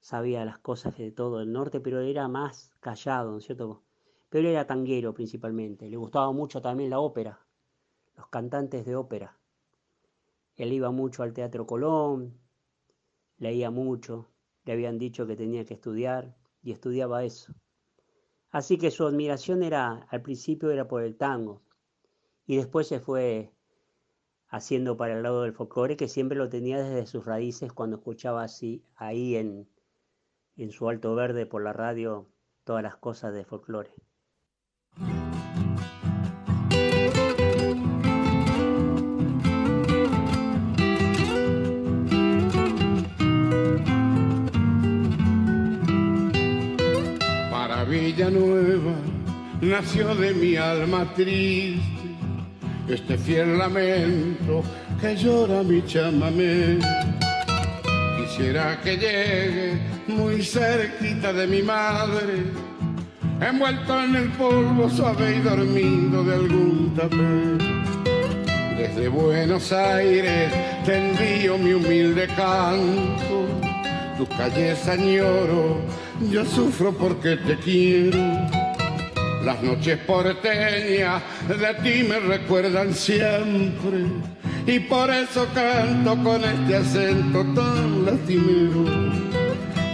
sabía 0.00 0.44
las 0.44 0.58
cosas 0.58 0.98
de 0.98 1.12
todo 1.12 1.42
el 1.42 1.52
norte, 1.52 1.78
pero 1.78 2.00
era 2.00 2.26
más 2.26 2.74
callado, 2.80 3.30
¿no 3.30 3.38
es 3.38 3.44
cierto? 3.44 3.84
Pero 4.30 4.48
era 4.48 4.66
tanguero 4.66 5.14
principalmente, 5.14 5.88
le 5.88 5.96
gustaba 5.96 6.32
mucho 6.32 6.60
también 6.60 6.90
la 6.90 6.98
ópera, 6.98 7.46
los 8.16 8.26
cantantes 8.26 8.84
de 8.84 8.96
ópera. 8.96 9.38
Él 10.56 10.72
iba 10.72 10.90
mucho 10.90 11.22
al 11.22 11.32
Teatro 11.32 11.68
Colón, 11.68 12.36
leía 13.38 13.70
mucho, 13.70 14.26
le 14.64 14.72
habían 14.72 14.98
dicho 14.98 15.24
que 15.24 15.36
tenía 15.36 15.64
que 15.64 15.74
estudiar 15.74 16.34
y 16.64 16.72
estudiaba 16.72 17.22
eso. 17.22 17.54
Así 18.50 18.78
que 18.78 18.90
su 18.90 19.06
admiración 19.06 19.62
era, 19.62 20.06
al 20.10 20.22
principio 20.22 20.70
era 20.70 20.88
por 20.88 21.02
el 21.02 21.16
tango 21.16 21.62
y 22.46 22.56
después 22.56 22.88
se 22.88 22.98
fue 22.98 23.52
haciendo 24.48 24.96
para 24.96 25.14
el 25.14 25.22
lado 25.22 25.42
del 25.42 25.52
folclore 25.52 25.96
que 25.96 26.08
siempre 26.08 26.36
lo 26.36 26.48
tenía 26.48 26.82
desde 26.82 27.06
sus 27.06 27.24
raíces 27.24 27.72
cuando 27.72 27.98
escuchaba 27.98 28.42
así 28.42 28.84
ahí 28.96 29.36
en, 29.36 29.68
en 30.56 30.72
su 30.72 30.88
alto 30.88 31.14
verde 31.14 31.46
por 31.46 31.62
la 31.62 31.72
radio 31.72 32.28
todas 32.64 32.82
las 32.82 32.96
cosas 32.96 33.32
de 33.32 33.44
folclore. 33.44 33.94
Villanueva 48.30 48.94
nació 49.60 50.14
de 50.14 50.32
mi 50.32 50.54
alma 50.54 51.04
triste 51.16 51.80
este 52.88 53.18
fiel 53.18 53.58
lamento 53.58 54.62
que 55.00 55.16
llora 55.16 55.64
mi 55.64 55.84
chamamé. 55.84 56.78
Quisiera 58.16 58.80
que 58.82 58.96
llegue 58.96 59.80
muy 60.06 60.44
cerquita 60.44 61.32
de 61.32 61.46
mi 61.48 61.62
madre, 61.62 62.44
envuelto 63.40 64.04
en 64.04 64.14
el 64.14 64.28
polvo 64.30 64.88
suave 64.88 65.36
y 65.36 65.40
dormido 65.40 66.22
de 66.22 66.34
algún 66.34 66.94
tapé. 66.94 67.58
Desde 68.76 69.08
Buenos 69.08 69.72
Aires 69.72 70.52
te 70.84 71.10
envío 71.10 71.58
mi 71.58 71.72
humilde 71.72 72.28
canto, 72.28 73.46
tus 74.16 74.28
calles 74.36 74.86
añoro, 74.86 75.80
yo 76.28 76.44
sufro 76.44 76.92
porque 76.92 77.36
te 77.36 77.56
quiero. 77.56 78.18
Las 79.44 79.62
noches 79.62 79.98
porteñas 80.06 81.22
de 81.48 81.74
ti 81.82 82.06
me 82.06 82.20
recuerdan 82.20 82.94
siempre 82.94 84.04
y 84.66 84.80
por 84.80 85.10
eso 85.10 85.46
canto 85.54 86.16
con 86.22 86.44
este 86.44 86.76
acento 86.76 87.42
tan 87.54 88.04
lastimero. 88.04 89.09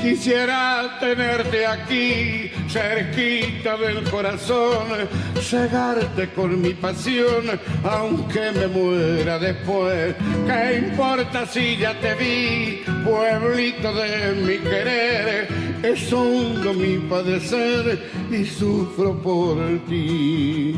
Quisiera 0.07 0.99
tenerte 1.01 1.67
aquí, 1.67 2.49
cerquita 2.69 3.77
del 3.77 4.09
corazón, 4.09 4.87
cegarte 5.41 6.29
con 6.31 6.63
mi 6.63 6.75
pasión, 6.75 7.43
aunque 7.83 8.53
me 8.53 8.69
muera 8.69 9.37
después. 9.41 10.15
¿Qué 10.47 10.87
importa 10.87 11.45
si 11.45 11.77
ya 11.77 11.99
te 11.99 12.15
vi, 12.15 12.85
pueblito 13.05 13.93
de 13.95 14.33
mi 14.47 14.59
querer? 14.59 15.49
Es 15.83 16.13
hondo 16.13 16.73
mi 16.73 16.99
padecer 16.99 18.09
y 18.31 18.45
sufro 18.45 19.21
por 19.21 19.59
ti. 19.89 20.77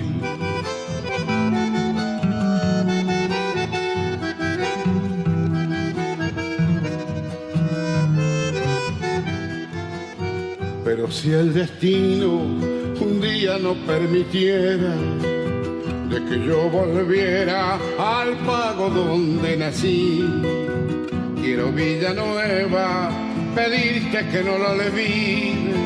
Pero 10.89 11.11
si 11.11 11.31
el 11.33 11.53
destino 11.53 12.31
un 12.31 13.21
día 13.21 13.59
no 13.59 13.75
permitiera 13.87 14.97
de 16.09 16.25
que 16.25 16.47
yo 16.47 16.71
volviera 16.71 17.75
al 17.99 18.35
pago 18.39 18.89
donde 18.89 19.59
nací, 19.59 20.25
quiero 21.43 21.71
Villanueva 21.73 23.11
pedirte 23.55 24.29
que 24.31 24.43
no 24.43 24.57
la 24.57 24.71
olvides 24.71 25.77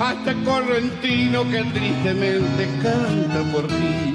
a 0.00 0.14
este 0.14 0.34
correntino 0.42 1.48
que 1.48 1.62
tristemente 1.72 2.68
canta 2.82 3.40
por 3.52 3.68
ti. 3.68 4.14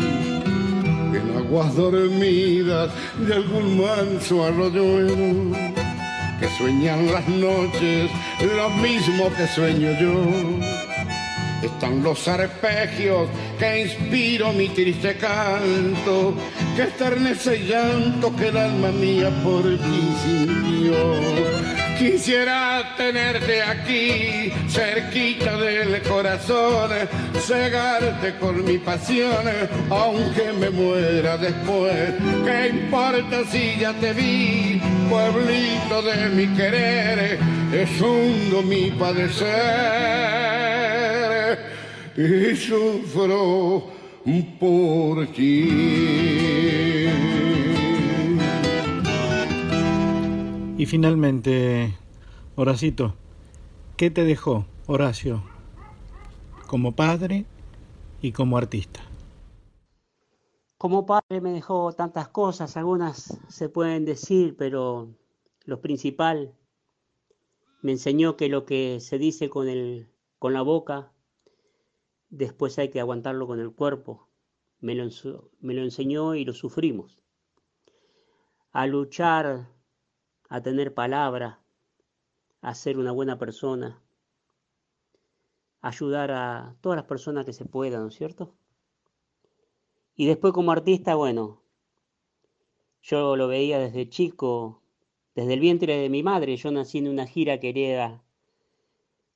En 1.16 1.38
aguas 1.38 1.74
dormidas 1.78 2.92
de 3.26 3.36
algún 3.36 3.80
manso 3.80 4.44
arroyuelo 4.44 5.79
que 6.40 6.48
sueñan 6.58 7.12
las 7.12 7.28
noches 7.28 8.10
lo 8.56 8.70
mismo 8.70 9.30
que 9.36 9.48
sueño 9.48 9.92
yo. 10.00 10.24
Están 11.62 12.02
los 12.02 12.28
arpegios 12.28 13.28
que 13.58 13.82
inspiro 13.82 14.54
mi 14.54 14.70
triste 14.70 15.16
canto, 15.18 16.34
que 16.76 16.84
esternece 16.84 17.60
llanto 17.66 18.34
que 18.36 18.48
el 18.48 18.58
alma 18.58 18.92
mía 18.92 19.30
por 19.44 19.64
ti 19.64 20.16
sintió. 20.24 21.79
Quisiera 22.00 22.96
tenerte 22.96 23.62
aquí, 23.62 24.54
cerquita 24.70 25.58
del 25.58 26.02
corazón, 26.04 26.92
cegarte 27.46 28.38
con 28.40 28.64
mi 28.64 28.78
pasión, 28.78 29.46
aunque 29.90 30.54
me 30.54 30.70
muera 30.70 31.38
después. 31.38 32.14
¿Qué 32.46 32.70
importa 32.70 33.44
si 33.52 33.76
ya 33.82 33.92
te 33.92 34.14
vi, 34.14 34.82
pueblito 35.10 36.02
de 36.02 36.30
mi 36.30 36.48
querer? 36.56 37.38
Es 37.74 38.00
hundo 38.00 38.62
mi 38.62 38.92
padecer 38.92 39.50
y 42.16 42.56
sufro 42.56 43.92
por 44.58 45.28
ti. 45.34 46.99
Y 50.80 50.86
finalmente, 50.86 51.94
Horacito, 52.56 53.14
¿qué 53.98 54.10
te 54.10 54.24
dejó 54.24 54.66
Horacio 54.88 55.44
como 56.68 56.96
padre 56.96 57.46
y 58.22 58.32
como 58.32 58.58
artista? 58.58 59.02
Como 60.78 61.06
padre 61.06 61.42
me 61.42 61.52
dejó 61.52 61.92
tantas 61.92 62.30
cosas, 62.30 62.78
algunas 62.78 63.38
se 63.50 63.68
pueden 63.68 64.06
decir, 64.06 64.56
pero 64.56 65.14
lo 65.66 65.82
principal 65.82 66.56
me 67.82 67.92
enseñó 67.92 68.38
que 68.38 68.48
lo 68.48 68.64
que 68.64 69.02
se 69.02 69.18
dice 69.18 69.50
con, 69.50 69.68
el, 69.68 70.14
con 70.38 70.54
la 70.54 70.62
boca, 70.62 71.12
después 72.30 72.80
hay 72.80 72.88
que 72.88 73.02
aguantarlo 73.02 73.48
con 73.48 73.60
el 73.60 73.74
cuerpo. 73.74 74.30
Me 74.80 74.96
lo, 74.96 75.10
me 75.60 75.74
lo 75.74 75.82
enseñó 75.82 76.36
y 76.36 76.46
lo 76.46 76.54
sufrimos. 76.54 77.22
A 78.72 78.88
luchar 78.88 79.78
a 80.50 80.62
tener 80.62 80.94
palabra, 80.94 81.60
a 82.62 82.76
ser 82.76 82.98
una 82.98 83.12
buena 83.12 83.38
persona, 83.40 84.02
ayudar 85.82 86.32
a 86.32 86.76
todas 86.82 86.98
las 86.98 87.06
personas 87.06 87.46
que 87.46 87.54
se 87.54 87.66
puedan, 87.66 88.02
¿no 88.02 88.08
es 88.10 88.16
cierto? 88.16 88.54
Y 90.16 90.28
después 90.28 90.54
como 90.54 90.72
artista, 90.72 91.16
bueno, 91.16 91.62
yo 93.02 93.36
lo 93.36 93.48
veía 93.48 93.80
desde 93.80 94.10
chico, 94.10 94.82
desde 95.36 95.54
el 95.54 95.60
vientre 95.62 95.96
de 95.98 96.10
mi 96.10 96.24
madre, 96.24 96.58
yo 96.58 96.72
nací 96.72 96.98
en 96.98 97.08
una 97.08 97.26
gira 97.26 97.60
querida, 97.60 98.24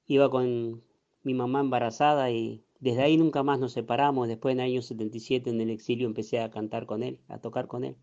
iba 0.07 0.29
con 0.29 0.83
mi 1.23 1.33
mamá 1.33 1.59
embarazada 1.61 2.31
y 2.31 2.63
Desde 2.79 3.01
ahí 3.03 3.17
nunca 3.17 3.43
más 3.43 3.59
nos 3.59 3.71
separamos. 3.73 4.27
Después 4.27 4.53
en 4.53 4.59
el 4.59 4.71
año 4.71 4.81
77 4.81 5.49
en 5.49 5.61
el 5.61 5.69
exilio 5.69 6.05
empecé 6.07 6.39
a 6.41 6.51
cantar 6.51 6.85
con 6.85 7.01
él, 7.03 7.19
a 7.29 7.39
tocar 7.39 7.67
con 7.67 7.85
él. 7.85 7.95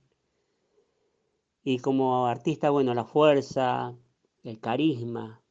Y 1.63 1.79
como 1.79 2.27
artista, 2.27 2.71
bueno, 2.71 2.95
la 2.95 3.05
fuerza, 3.05 3.95
el 4.45 4.61
carisma, 4.61 5.43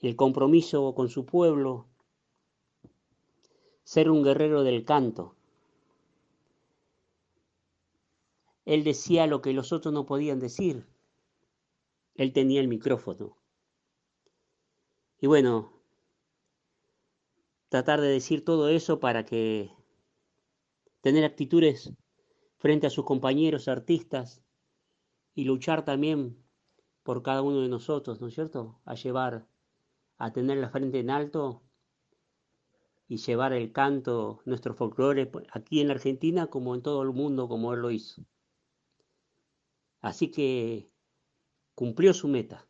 el 0.00 0.16
compromiso 0.16 0.94
con 0.94 1.08
su 1.08 1.26
pueblo, 1.26 1.88
ser 3.82 4.10
un 4.10 4.22
guerrero 4.22 4.62
del 4.62 4.84
canto. 4.84 5.34
Él 8.64 8.84
decía 8.84 9.26
lo 9.26 9.42
que 9.42 9.52
los 9.52 9.72
otros 9.72 9.92
no 9.92 10.06
podían 10.06 10.38
decir. 10.38 10.86
Él 12.14 12.32
tenía 12.32 12.60
el 12.60 12.68
micrófono. 12.68 13.36
Y 15.20 15.26
bueno, 15.26 15.72
tratar 17.68 18.00
de 18.00 18.08
decir 18.08 18.44
todo 18.44 18.68
eso 18.68 19.00
para 19.00 19.24
que 19.24 19.70
tener 21.00 21.24
actitudes 21.24 21.92
frente 22.58 22.86
a 22.86 22.90
sus 22.90 23.04
compañeros 23.04 23.68
artistas 23.68 24.43
y 25.34 25.44
luchar 25.44 25.84
también 25.84 26.36
por 27.02 27.22
cada 27.22 27.42
uno 27.42 27.60
de 27.60 27.68
nosotros, 27.68 28.20
¿no 28.20 28.28
es 28.28 28.34
cierto? 28.34 28.80
A 28.84 28.94
llevar, 28.94 29.46
a 30.18 30.32
tener 30.32 30.58
la 30.58 30.70
frente 30.70 31.00
en 31.00 31.10
alto 31.10 31.62
y 33.08 33.18
llevar 33.18 33.52
el 33.52 33.72
canto, 33.72 34.40
nuestro 34.46 34.74
folclore, 34.74 35.30
aquí 35.52 35.80
en 35.80 35.88
la 35.88 35.94
Argentina 35.94 36.46
como 36.46 36.74
en 36.74 36.82
todo 36.82 37.02
el 37.02 37.12
mundo, 37.12 37.48
como 37.48 37.74
él 37.74 37.80
lo 37.80 37.90
hizo. 37.90 38.24
Así 40.00 40.30
que 40.30 40.90
cumplió 41.74 42.14
su 42.14 42.28
meta. 42.28 42.66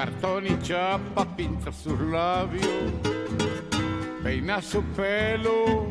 Cartón 0.00 0.46
y 0.46 0.58
chapa, 0.62 1.26
pinta 1.36 1.70
sus 1.70 2.00
labios, 2.00 2.90
peina 4.22 4.62
su 4.62 4.82
pelo, 4.96 5.90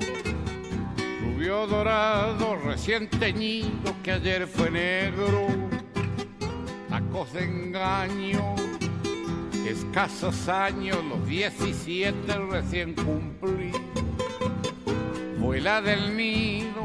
rubio 1.21 1.67
dorado, 1.67 2.55
recién 2.55 3.07
teñido 3.07 3.93
que 4.01 4.13
ayer 4.13 4.47
fue 4.47 4.71
negro, 4.71 5.45
tacos 6.89 7.33
de 7.33 7.43
engaño, 7.43 8.55
escasos 9.67 10.49
años, 10.49 10.97
los 11.07 11.27
17 11.27 12.33
recién 12.49 12.95
cumplí, 12.95 13.71
vuela 15.37 15.83
del 15.83 16.17
nido, 16.17 16.81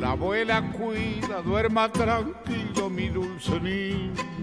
la 0.00 0.12
abuela 0.12 0.62
cuida, 0.72 1.42
duerma 1.44 1.92
tranquilo 1.92 2.88
mi 2.88 3.10
dulce 3.10 3.60
niño 3.60 4.33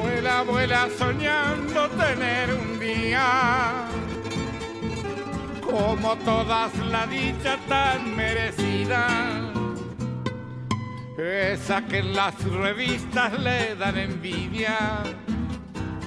Vuela, 0.00 0.42
vuela 0.42 0.88
soñando 0.96 1.88
tener 1.90 2.54
un 2.54 2.80
día 2.80 3.86
como 5.60 6.16
todas 6.16 6.74
la 6.78 7.06
dicha 7.06 7.58
tan 7.68 8.16
merecida. 8.16 9.06
Esa 11.18 11.84
que 11.84 11.98
en 11.98 12.14
las 12.14 12.42
revistas 12.44 13.38
le 13.40 13.76
dan 13.76 13.98
envidia, 13.98 15.02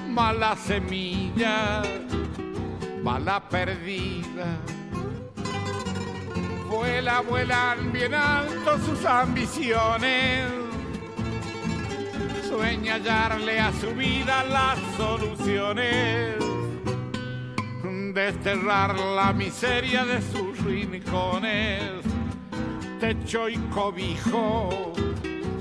mala 0.09 0.55
semilla, 0.55 1.83
mala 3.03 3.47
perdida. 3.47 4.57
Vuela, 6.67 7.21
vuelan 7.21 7.91
bien 7.93 8.15
alto 8.15 8.79
sus 8.79 9.05
ambiciones 9.05 10.62
sueña 12.55 12.93
hallarle 12.93 13.59
a 13.59 13.71
su 13.73 13.95
vida 13.95 14.43
las 14.43 14.77
soluciones, 14.95 16.35
desterrar 18.13 18.95
la 18.99 19.33
miseria 19.33 20.05
de 20.05 20.21
sus 20.21 20.63
rincones, 20.63 21.81
techo 22.99 23.49
y 23.49 23.57
cobijo 23.73 24.93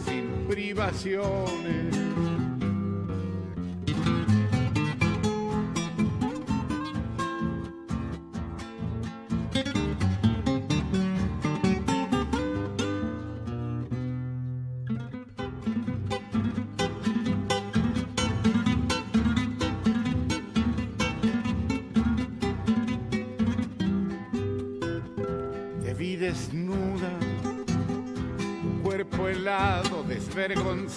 sin 0.05 0.47
privaciones. 0.47 2.02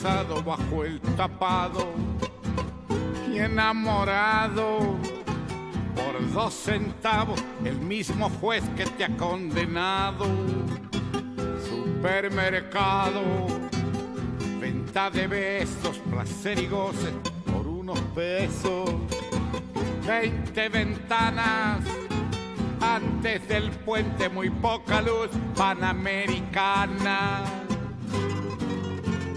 Bajo 0.05 0.85
el 0.85 1.01
tapado 1.17 1.87
y 3.27 3.39
enamorado 3.39 4.99
por 5.95 6.31
dos 6.31 6.53
centavos 6.53 7.43
el 7.63 7.79
mismo 7.79 8.29
juez 8.29 8.63
que 8.77 8.85
te 8.85 9.05
ha 9.05 9.17
condenado. 9.17 10.27
Supermercado, 11.67 13.23
venta 14.59 15.09
de 15.09 15.25
besos, 15.25 15.97
placer 16.11 16.59
y 16.59 16.67
goce 16.67 17.11
por 17.51 17.65
unos 17.65 17.99
pesos. 18.13 18.93
Veinte 20.05 20.69
ventanas 20.69 21.79
antes 22.79 23.47
del 23.47 23.71
puente, 23.71 24.29
muy 24.29 24.51
poca 24.51 25.01
luz 25.01 25.31
panamericana 25.55 27.64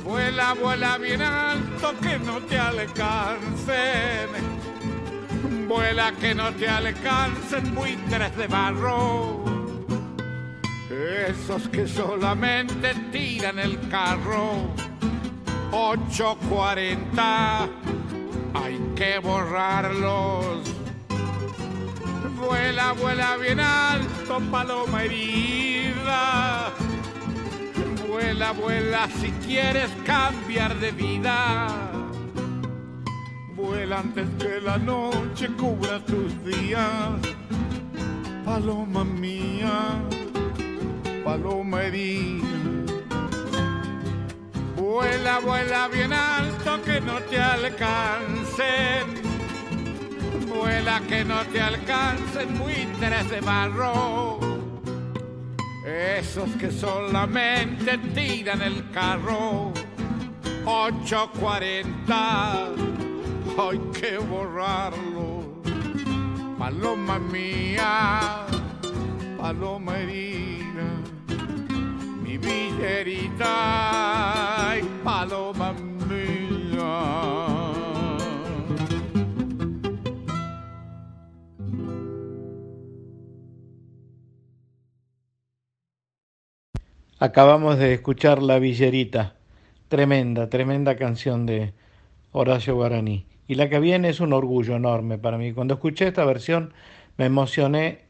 Vuela, 0.08 0.54
vuela 0.54 0.96
bien 0.96 1.20
alto 1.20 1.94
que 2.00 2.18
no 2.18 2.40
te 2.40 2.58
alcancen. 2.58 4.30
Vuela 5.68 6.12
que 6.12 6.34
no 6.34 6.50
te 6.54 6.66
alcancen 6.66 7.74
buitres 7.74 8.34
de 8.34 8.46
barro. 8.46 9.44
Esos 11.28 11.68
que 11.68 11.86
solamente 11.86 12.94
tiran 13.12 13.58
el 13.58 13.78
carro. 13.90 14.72
840, 15.72 17.68
hay 18.54 18.80
que 18.96 19.18
borrarlos. 19.18 20.74
Vuela, 22.34 22.92
vuela 22.92 23.36
bien 23.36 23.60
alto, 23.60 24.40
paloma 24.50 25.04
herida 25.04 26.72
Vuela, 28.08 28.52
vuela 28.52 29.06
si 29.20 29.30
quieres 29.46 29.90
cambiar 30.06 30.74
de 30.76 30.92
vida. 30.92 31.68
Vuela 33.54 33.98
antes 33.98 34.26
que 34.38 34.62
la 34.62 34.78
noche 34.78 35.48
cubra 35.58 36.00
tus 36.06 36.32
días. 36.42 37.20
Paloma 38.46 39.04
mía, 39.04 40.00
paloma 41.22 41.82
herida. 41.82 42.46
Vuela, 44.74 45.40
vuela 45.40 45.88
bien 45.88 46.14
alto 46.14 46.82
que 46.82 47.02
no 47.02 47.20
te 47.28 47.38
alcancen. 47.38 49.04
Vuela 50.48 51.02
que 51.06 51.26
no 51.26 51.44
te 51.52 51.60
alcancen 51.60 52.58
buitres 52.58 53.28
de 53.28 53.40
barro 53.42 54.47
esos 55.88 56.50
que 56.56 56.70
solamente 56.70 57.98
tiran 58.14 58.62
el 58.62 58.88
carro. 58.90 59.72
840 60.64 62.68
hay 63.58 63.78
que 63.98 64.18
borrarlo. 64.18 65.62
Paloma 66.58 67.18
mía 67.18 68.46
paloma 69.38 69.98
herida. 69.98 70.86
Mi 72.22 72.36
villerita 72.36 73.54
y 74.78 74.82
paloma 75.02 75.72
mía 75.72 75.97
Acabamos 87.20 87.78
de 87.78 87.94
escuchar 87.94 88.40
La 88.40 88.60
Villerita, 88.60 89.34
tremenda, 89.88 90.48
tremenda 90.48 90.94
canción 90.94 91.46
de 91.46 91.74
Horacio 92.30 92.76
Guaraní. 92.76 93.26
Y 93.48 93.56
la 93.56 93.68
que 93.68 93.80
viene 93.80 94.10
es 94.10 94.20
un 94.20 94.32
orgullo 94.32 94.76
enorme 94.76 95.18
para 95.18 95.36
mí. 95.36 95.52
Cuando 95.52 95.74
escuché 95.74 96.06
esta 96.06 96.24
versión 96.24 96.72
me 97.16 97.24
emocioné 97.26 98.02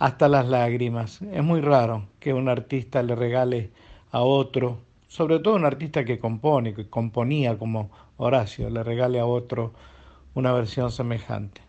hasta 0.00 0.26
las 0.26 0.48
lágrimas. 0.48 1.22
Es 1.22 1.44
muy 1.44 1.60
raro 1.60 2.08
que 2.18 2.34
un 2.34 2.48
artista 2.48 3.00
le 3.04 3.14
regale 3.14 3.70
a 4.10 4.22
otro, 4.22 4.80
sobre 5.06 5.38
todo 5.38 5.54
un 5.54 5.64
artista 5.64 6.04
que 6.04 6.18
compone, 6.18 6.74
que 6.74 6.90
componía 6.90 7.56
como 7.56 7.92
Horacio, 8.16 8.70
le 8.70 8.82
regale 8.82 9.20
a 9.20 9.26
otro 9.26 9.72
una 10.34 10.52
versión 10.52 10.90
semejante. 10.90 11.60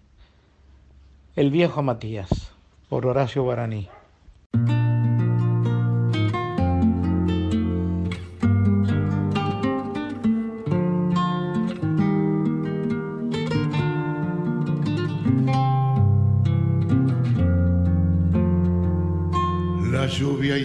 El 1.35 1.51
viejo 1.51 1.83
Matías, 1.83 2.51
por 2.89 3.05
Horacio 3.05 3.43
Guaraní. 3.43 3.89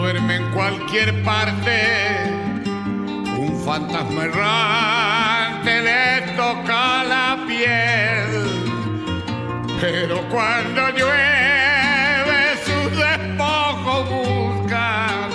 duerme 0.00 0.36
en 0.36 0.50
cualquier 0.52 1.22
parte. 1.24 1.76
Un 3.38 3.60
fantasma 3.64 4.24
errante 4.24 5.82
le 5.88 6.22
toca 6.36 7.04
la 7.04 7.38
piel. 7.46 8.30
Pero 9.80 10.16
cuando 10.30 10.80
llueve 10.98 12.40
sus 12.66 12.88
despojos 13.04 14.08
buscan 14.10 15.30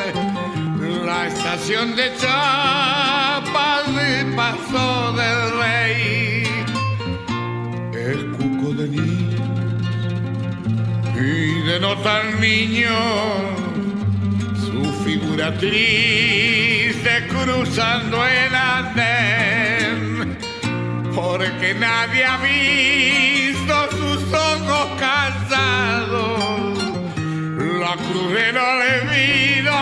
la 1.06 1.28
estación 1.28 1.96
de 1.96 2.12
Chapas 2.18 3.86
y 4.10 4.36
Paso 4.36 5.14
del 5.14 5.42
Rey. 5.62 6.44
Es 7.94 8.20
cuco 8.36 8.74
de 8.74 8.88
niños 8.88 9.42
y 11.16 11.62
de 11.68 11.80
no 11.80 11.96
tan 11.98 12.40
niños 12.42 13.65
figura 15.36 15.58
triste 15.58 17.28
cruzando 17.28 18.26
el 18.26 18.56
andén, 18.56 20.38
porque 21.14 21.74
nadie 21.74 22.24
ha 22.24 22.38
visto 22.38 23.74
sus 23.92 24.34
ojos 24.34 24.88
cansados, 24.98 26.78
la 27.58 27.96
cruz 27.98 28.34
del 28.34 28.58
olvido 28.58 29.76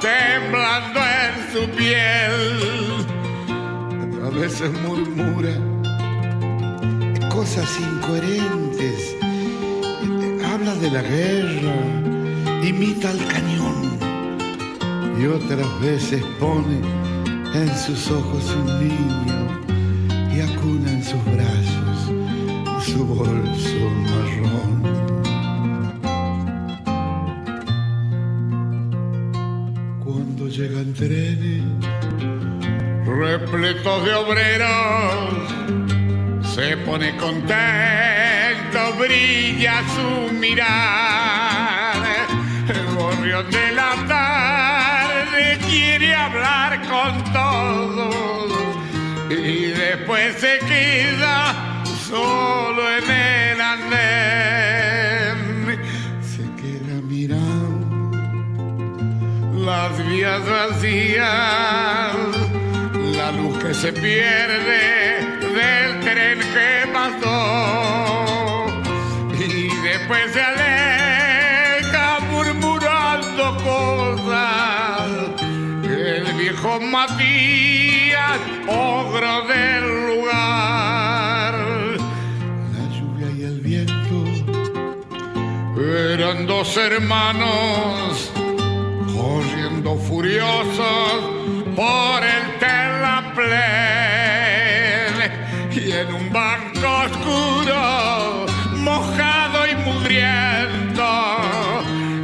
temblando 0.00 1.00
en 1.00 1.34
su 1.52 1.62
piel. 1.70 3.06
A 4.26 4.30
veces 4.30 4.70
murmura 4.82 5.54
cosas 7.30 7.68
incoherentes, 7.80 9.16
habla 10.52 10.74
de 10.74 10.90
la 10.90 11.02
guerra, 11.02 11.76
imita 12.62 13.10
al 13.10 13.26
cañón 13.28 13.97
y 15.18 15.26
otras 15.26 15.80
veces 15.80 16.22
pone 16.38 16.80
en 17.54 17.76
sus 17.76 18.10
ojos 18.10 18.54
un 18.54 18.88
niño 18.88 19.60
y 20.32 20.40
acuna 20.40 20.92
en 20.92 21.02
sus 21.02 21.24
brazos 21.24 22.12
su 22.84 23.04
bolso 23.04 23.90
marrón. 24.04 24.82
Cuando 30.04 30.48
llegan 30.48 30.94
trenes 30.94 31.64
repletos 33.04 34.04
de 34.04 34.14
obreros, 34.14 35.34
se 36.54 36.76
pone 36.78 37.16
contento, 37.16 37.58
brilla 38.98 39.82
su 39.94 40.32
mirar, 40.34 42.04
el 42.68 42.86
tarde 43.50 43.77
quiere 45.66 46.14
hablar 46.14 46.80
con 46.82 47.24
todos 47.32 48.14
y 49.30 49.66
después 49.66 50.36
se 50.36 50.58
queda 50.60 51.82
solo 52.08 52.82
en 52.96 53.10
el 53.10 53.60
andén. 53.60 55.38
Se 56.22 56.44
queda 56.60 57.00
mirando 57.02 58.16
las 59.66 60.06
vías 60.06 60.42
vacías, 60.48 62.16
la 63.16 63.32
luz 63.32 63.58
que 63.62 63.74
se 63.74 63.92
pierde 63.92 65.20
del 65.58 66.00
tren 66.00 66.38
que 66.38 66.86
pasó 66.92 68.66
y 69.38 69.68
después 69.82 70.32
se 70.32 70.40
dos 86.58 86.76
hermanos 86.76 88.32
corriendo 89.16 89.96
furiosos 89.96 91.18
por 91.76 92.24
el 92.24 92.58
terraplén 92.58 93.54
y 95.70 95.92
en 95.92 96.12
un 96.14 96.32
banco 96.32 96.88
oscuro, 97.06 98.46
mojado 98.74 99.68
y 99.68 99.76
mugriento, 99.88 101.08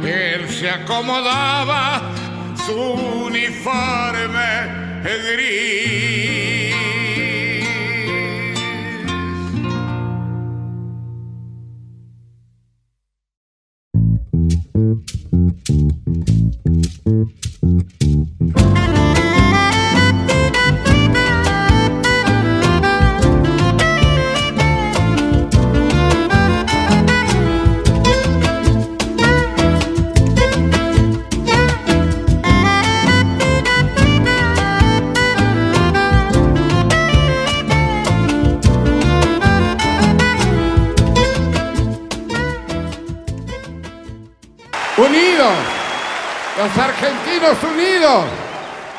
él 0.03 0.49
se 0.49 0.69
acomodaba 0.69 2.01
su 2.65 2.73
uniforme 2.73 4.49
gris. 5.01 6.44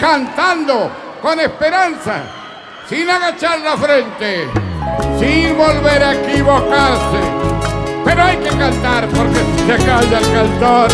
Cantando 0.07 0.88
con 1.20 1.40
esperanza, 1.40 2.22
sin 2.88 3.11
agachar 3.11 3.59
la 3.59 3.76
frente, 3.76 4.48
sin 5.18 5.59
volver 5.59 6.00
a 6.00 6.14
equivocarse. 6.14 7.18
Pero 8.04 8.22
hay 8.22 8.36
que 8.36 8.50
cantar 8.50 9.09
porque 9.09 9.40
se 9.66 9.76
calla 9.84 10.18
el 10.20 10.32
cantor, 10.32 10.88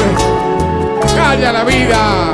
calla 1.14 1.52
la 1.52 1.64
vida. 1.64 2.32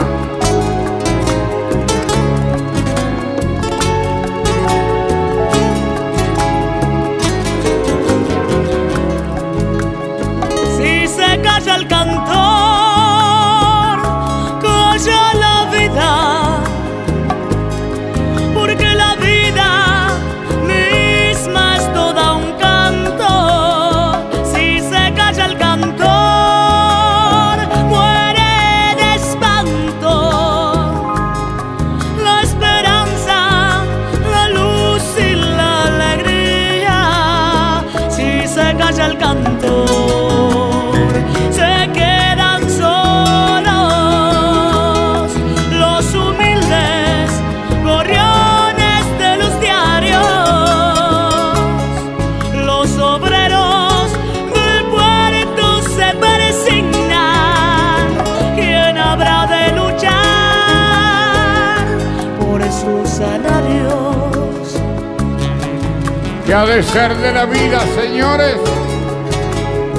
Si 10.76 11.08
se 11.08 11.40
calla 11.42 11.74
el 11.74 11.88
cantor, 11.88 12.38
calla 14.62 15.34
la 15.34 15.70
vida. 15.76 16.27
De 66.68 66.82
ser 66.82 67.16
de 67.16 67.32
la 67.32 67.46
vida, 67.46 67.80
señores, 67.98 68.56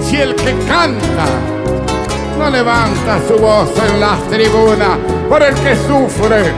si 0.03 0.17
el 0.17 0.35
que 0.35 0.53
canta 0.67 1.25
no 2.37 2.47
levanta 2.51 3.19
su 3.27 3.37
voz 3.39 3.71
en 3.89 3.99
las 3.99 4.21
tribunas 4.29 4.99
por 5.27 5.41
el 5.41 5.55
que 5.55 5.75
sufre, 5.75 6.53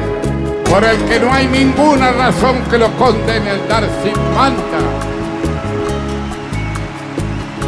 por 0.69 0.83
el 0.83 0.97
que 1.05 1.17
no 1.17 1.31
hay 1.31 1.47
ninguna 1.47 2.11
razón 2.11 2.61
que 2.69 2.77
lo 2.77 2.91
condene 2.97 3.51
al 3.51 3.67
dar 3.69 3.85
sin 4.03 4.35
manta. 4.35 4.79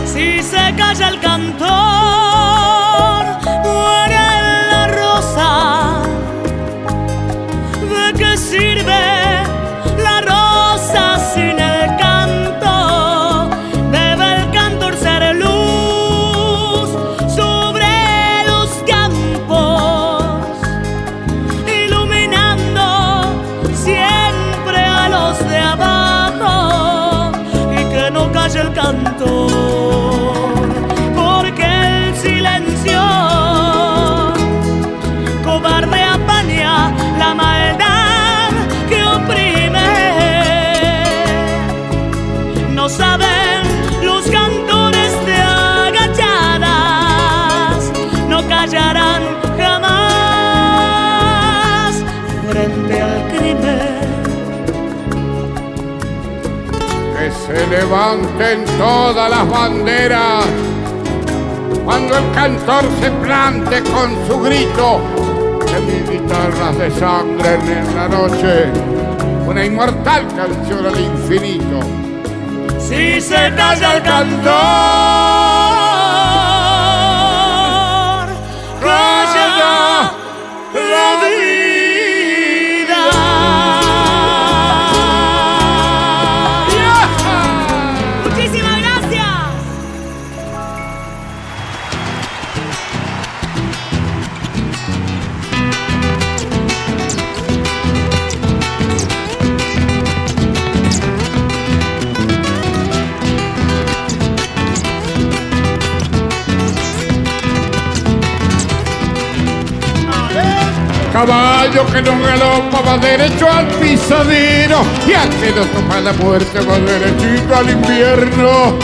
Si 0.06 0.44
se 0.44 0.76
calla 0.76 1.08
el 1.08 1.20
cantor, 1.22 2.33
cantor 62.44 62.84
se 63.00 63.10
plante 63.10 63.82
con 63.84 64.28
su 64.28 64.38
grito 64.42 65.00
de 65.66 65.80
mis 65.80 66.10
guitarras 66.10 66.78
de 66.78 66.92
sangre 66.92 67.54
en 67.54 67.96
la 67.96 68.10
noche, 68.10 68.70
una 69.48 69.64
inmortal 69.64 70.28
canción 70.36 70.86
al 70.86 71.00
infinito. 71.00 71.80
Si 72.80 73.22
se 73.22 73.54
calla 73.56 73.96
el 73.96 74.04
cantor, 74.04 75.53
Caballo 111.26 111.86
que 111.86 112.02
no 112.02 112.20
galopa 112.20 112.82
va 112.82 112.98
derecho 112.98 113.50
al 113.50 113.66
pisadero 113.80 114.82
y 115.08 115.14
al 115.14 115.30
que 115.30 115.54
no 115.54 115.64
toma 115.68 116.02
la 116.02 116.12
muerte 116.12 116.60
va 116.60 116.78
derechito 116.80 117.56
al 117.56 117.70
invierno. 117.70 118.78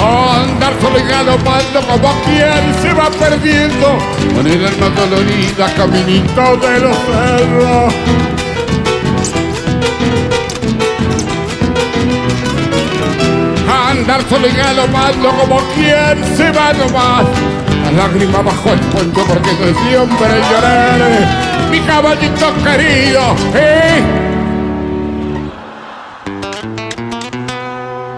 Andar 0.00 0.72
solo 0.80 0.98
y 0.98 1.02
galopando 1.02 1.80
como 1.86 2.10
quien 2.22 2.74
se 2.80 2.94
va 2.94 3.10
perdiendo 3.10 3.98
con 4.34 4.46
el 4.46 4.66
alma 4.66 4.88
dolorida 5.10 5.74
caminito 5.76 6.56
de 6.56 6.80
los 6.80 6.96
cerros. 6.96 7.94
Andar 14.02 14.20
solo 14.28 14.48
y 14.48 14.52
galopando 14.52 15.30
como 15.30 15.58
quien 15.74 16.36
se 16.36 16.50
va 16.50 16.72
nomás. 16.72 17.24
La 17.84 17.92
lágrima 17.92 18.42
bajo 18.42 18.70
el 18.70 18.80
puente 18.80 19.20
porque 19.28 19.50
es 19.50 19.76
siempre 19.88 20.28
llorar. 20.50 21.68
Mi 21.70 21.80
caballito 21.80 22.52
querido, 22.64 23.22
¿eh? 23.54 24.02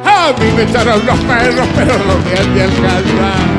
A 0.07 0.33
mí 0.41 0.53
me 0.57 0.63
echaron 0.63 1.05
los 1.05 1.19
perros, 1.19 1.69
pero 1.77 1.93
no 1.99 2.15
me 2.25 2.41
han 2.41 2.55
de 2.55 2.63
alcanzar. 2.63 3.54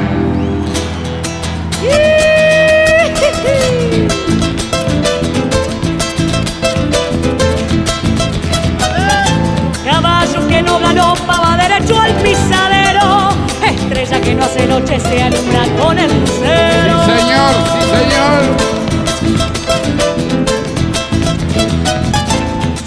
Derecho 11.85 11.99
al 12.01 12.13
pisadero. 12.15 13.29
Estrella 13.63 14.21
que 14.21 14.35
no 14.35 14.43
hace 14.45 14.65
noche 14.67 14.99
se 14.99 15.21
alumbra 15.23 15.63
con 15.81 15.97
el 15.99 16.09
Sí, 16.09 16.15
lucero. 16.19 17.05
señor, 17.05 17.53
sí, 17.73 17.81
señor. 17.97 18.41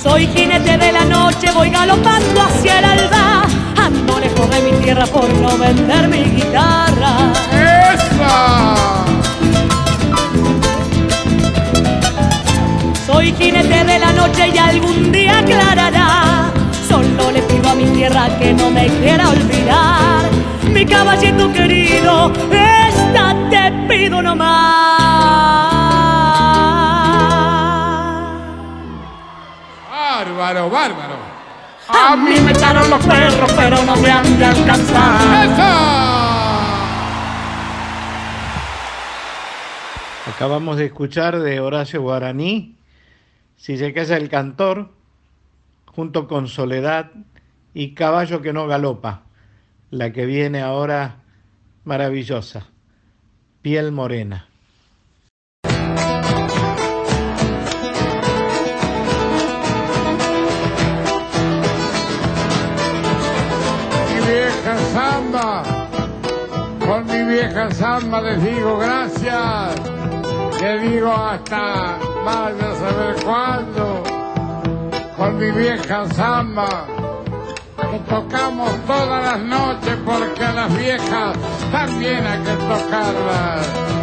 Soy 0.02 0.26
jinete 0.28 0.78
de 0.78 0.92
la 0.92 1.04
noche, 1.04 1.50
voy 1.54 1.70
galopando 1.70 2.42
hacia 2.42 2.78
el 2.78 2.84
alba. 2.84 3.42
Ando 3.76 4.18
lejos 4.20 4.50
de 4.50 4.60
mi 4.62 4.72
tierra 4.82 5.06
por 5.06 5.28
no 5.34 5.56
vender 5.58 6.08
mi 6.08 6.24
guitarra. 6.24 7.32
¡Esa! 7.52 9.04
Soy 13.06 13.32
jinete 13.38 13.84
de 13.84 13.98
la 13.98 14.12
noche 14.12 14.48
y 14.54 14.58
algún 14.58 15.10
día 15.12 15.38
aclarará. 15.38 16.07
Le 17.38 17.44
pido 17.44 17.68
a 17.68 17.74
mi 17.76 17.84
tierra 17.90 18.36
que 18.40 18.52
no 18.52 18.68
me 18.68 18.88
quiera 18.88 19.28
olvidar. 19.28 20.28
Mi 20.72 20.84
caballito 20.84 21.52
querido, 21.52 22.32
esta 22.50 23.32
te 23.48 23.70
pido 23.86 24.20
nomás. 24.20 24.48
Bárbaro, 29.88 30.68
bárbaro. 30.68 31.16
A 31.88 32.16
mí 32.16 32.40
me 32.40 32.50
echaron 32.50 32.90
los 32.90 33.06
perros, 33.06 33.52
pero 33.56 33.84
no 33.84 33.94
me 33.94 34.10
han 34.10 34.36
de 34.36 34.44
alcanzar. 34.44 35.44
¡Esa! 35.44 35.98
Acabamos 40.34 40.76
de 40.76 40.86
escuchar 40.86 41.38
de 41.38 41.60
Horacio 41.60 42.02
Guaraní, 42.02 42.74
Si 43.56 43.78
se 43.78 43.92
casa 43.94 44.16
el 44.16 44.28
cantor, 44.28 44.97
junto 45.98 46.28
con 46.28 46.46
Soledad 46.46 47.10
y 47.74 47.92
Caballo 47.92 48.40
que 48.40 48.52
no 48.52 48.68
galopa, 48.68 49.22
la 49.90 50.12
que 50.12 50.26
viene 50.26 50.62
ahora 50.62 51.24
maravillosa, 51.82 52.68
Piel 53.62 53.90
Morena. 53.90 54.46
mi 64.08 64.20
vieja 64.20 64.78
samba, 64.92 65.64
con 66.78 67.06
mi 67.06 67.24
vieja 67.24 67.72
samba 67.72 68.20
les 68.20 68.40
digo 68.40 68.78
gracias, 68.78 69.74
les 70.62 70.92
digo 70.92 71.12
hasta 71.12 71.98
vaya 72.24 72.70
a 72.70 72.74
saber 72.76 73.16
cuándo, 73.24 74.17
con 75.18 75.36
mi 75.36 75.50
vieja 75.50 76.06
samba, 76.14 76.86
que 77.90 77.98
tocamos 78.08 78.70
todas 78.86 79.24
las 79.24 79.40
noches 79.40 79.96
porque 80.06 80.44
a 80.44 80.52
las 80.52 80.78
viejas 80.78 81.36
también 81.72 82.24
hay 82.24 82.38
que 82.44 82.52
tocarlas. 82.52 83.97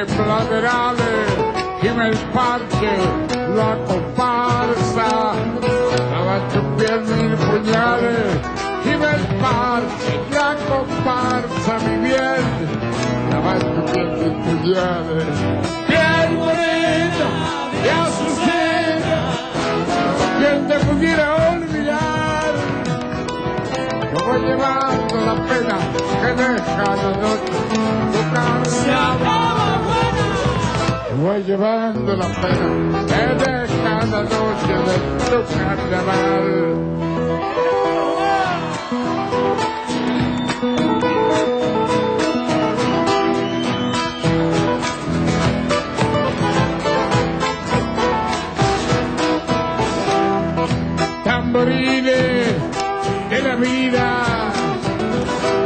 De 0.00 0.06
platerales, 0.14 1.26
gime 1.82 2.08
el 2.08 2.16
parche, 2.32 2.96
la 3.54 3.76
comparsa, 3.86 5.32
tu 6.52 6.60
piel 6.76 7.00
mil 7.02 7.34
puñales, 7.36 8.38
gime 8.82 9.10
el 9.18 9.26
parche, 9.42 10.12
la 10.32 10.56
comparsa, 10.70 11.72
mi 11.86 11.96
bien, 12.08 12.44
tu 13.74 13.92
piel 13.92 14.10
mil 14.20 14.34
puñales. 14.44 15.36
Piel 15.86 16.28
morena, 16.38 17.28
ya 17.84 18.02
sucede, 18.20 19.18
quien 20.38 20.66
te 20.66 20.76
pudiera 20.86 21.26
olvidar, 21.52 22.52
yo 24.12 24.26
voy 24.26 24.40
llevando 24.40 25.14
la 25.26 25.34
pena 25.48 25.76
que 26.22 26.30
deja 26.42 26.84
la 26.96 27.10
noche, 27.20 27.52
tu. 27.74 27.80
Voy 31.18 31.42
llevando 31.42 32.16
la 32.16 32.26
pena 32.26 33.02
deja 33.34 34.06
la 34.06 34.22
noche 34.22 34.74
de 34.86 34.96
tu 35.28 35.58
carnaval. 35.58 36.76
De 53.30 53.42
la 53.42 53.54
vida 53.56 54.52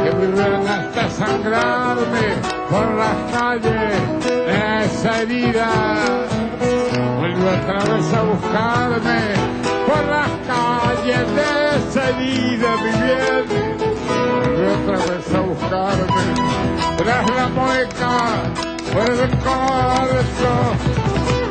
que 0.03 0.11
vuelven 0.11 0.67
hasta 0.67 1.09
sangrarme 1.09 2.27
por 2.69 2.95
las 2.95 3.31
calles 3.31 3.84
esa 5.05 5.21
herida. 5.21 5.69
Vuelve 7.19 7.49
otra 7.49 7.93
vez 7.93 8.13
a 8.13 8.21
buscarme 8.23 9.21
por 9.85 10.03
las 10.07 10.29
calles 10.47 11.25
de 11.35 11.49
esa 11.77 12.09
herida 12.09 12.69
mi 12.77 12.91
bien. 13.03 13.45
Vuelve 14.07 14.67
otra 14.73 14.97
vez 15.13 15.35
a 15.35 15.39
buscarme 15.41 16.23
tras 16.97 17.29
la 17.35 17.47
mueca 17.49 18.17
por 18.93 19.09
el 19.11 19.29
corso 19.45 20.51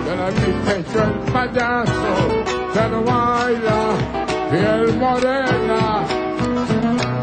de 0.05 0.17
la 0.17 0.29
pecho 0.67 1.05
el 1.05 1.33
payaso 1.33 2.13
ya 2.75 2.89
no 2.89 3.03
baila 3.03 3.81
piel 4.51 4.97
morena. 4.97 6.05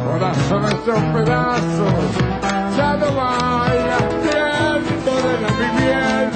Corazón 0.06 0.66
hecho 0.66 0.94
pedazos, 1.14 2.78
ya 2.78 2.94
no 2.94 3.16
vaya 3.16 4.21
la 5.62 5.68
bien, 5.78 6.30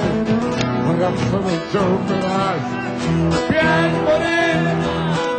corazón 0.85 1.43
hecho 1.49 1.83
pedazos, 2.07 3.41
piel 3.49 3.91
morena, 4.03 4.73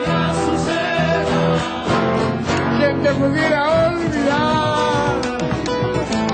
ya 0.06 0.22
sucede, 0.44 1.46
quien 2.78 2.96
te 3.02 3.10
pudiera 3.14 3.60
olvidar, 3.88 5.14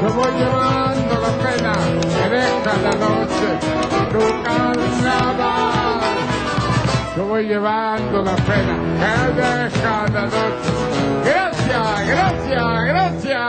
yo 0.02 0.08
voy 0.14 0.32
llevando 0.38 1.14
la 1.20 1.32
pena 1.44 1.72
que 2.16 2.26
deja 2.30 2.72
la 2.82 2.94
noche, 3.04 3.48
tu 4.10 4.22
carnaval. 4.42 6.00
Yo 7.14 7.22
voy 7.26 7.44
llevando 7.46 8.22
la 8.22 8.36
pena 8.36 8.74
que 8.98 9.42
deja 9.42 10.06
la 10.14 10.22
noche. 10.22 10.70
Gracias, 11.24 12.06
gracias, 12.08 12.84
gracias. 12.84 13.42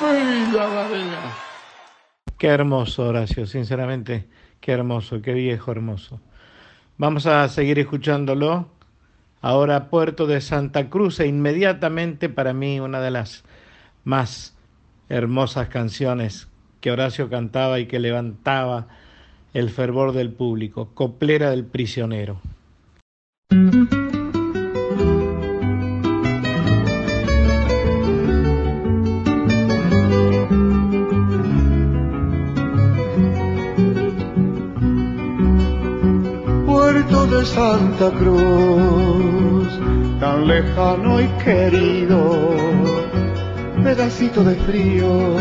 Muy 0.00 0.20
la 0.52 0.66
María. 0.66 1.29
Qué 2.40 2.46
hermoso, 2.46 3.06
Horacio, 3.06 3.44
sinceramente, 3.44 4.24
qué 4.62 4.72
hermoso, 4.72 5.20
qué 5.20 5.34
viejo 5.34 5.72
hermoso. 5.72 6.22
Vamos 6.96 7.26
a 7.26 7.46
seguir 7.50 7.78
escuchándolo. 7.78 8.66
Ahora 9.42 9.90
Puerto 9.90 10.26
de 10.26 10.40
Santa 10.40 10.88
Cruz 10.88 11.20
e 11.20 11.26
inmediatamente 11.26 12.30
para 12.30 12.54
mí 12.54 12.80
una 12.80 13.02
de 13.02 13.10
las 13.10 13.44
más 14.04 14.56
hermosas 15.10 15.68
canciones 15.68 16.48
que 16.80 16.90
Horacio 16.90 17.28
cantaba 17.28 17.78
y 17.78 17.84
que 17.84 17.98
levantaba 17.98 18.88
el 19.52 19.68
fervor 19.68 20.12
del 20.12 20.32
público, 20.32 20.94
Coplera 20.94 21.50
del 21.50 21.66
Prisionero. 21.66 22.40
De 37.10 37.44
Santa 37.44 38.10
Cruz, 38.12 39.68
tan 40.20 40.46
lejano 40.46 41.20
y 41.20 41.26
querido, 41.44 42.54
pedacito 43.82 44.44
de 44.44 44.54
frío, 44.54 45.36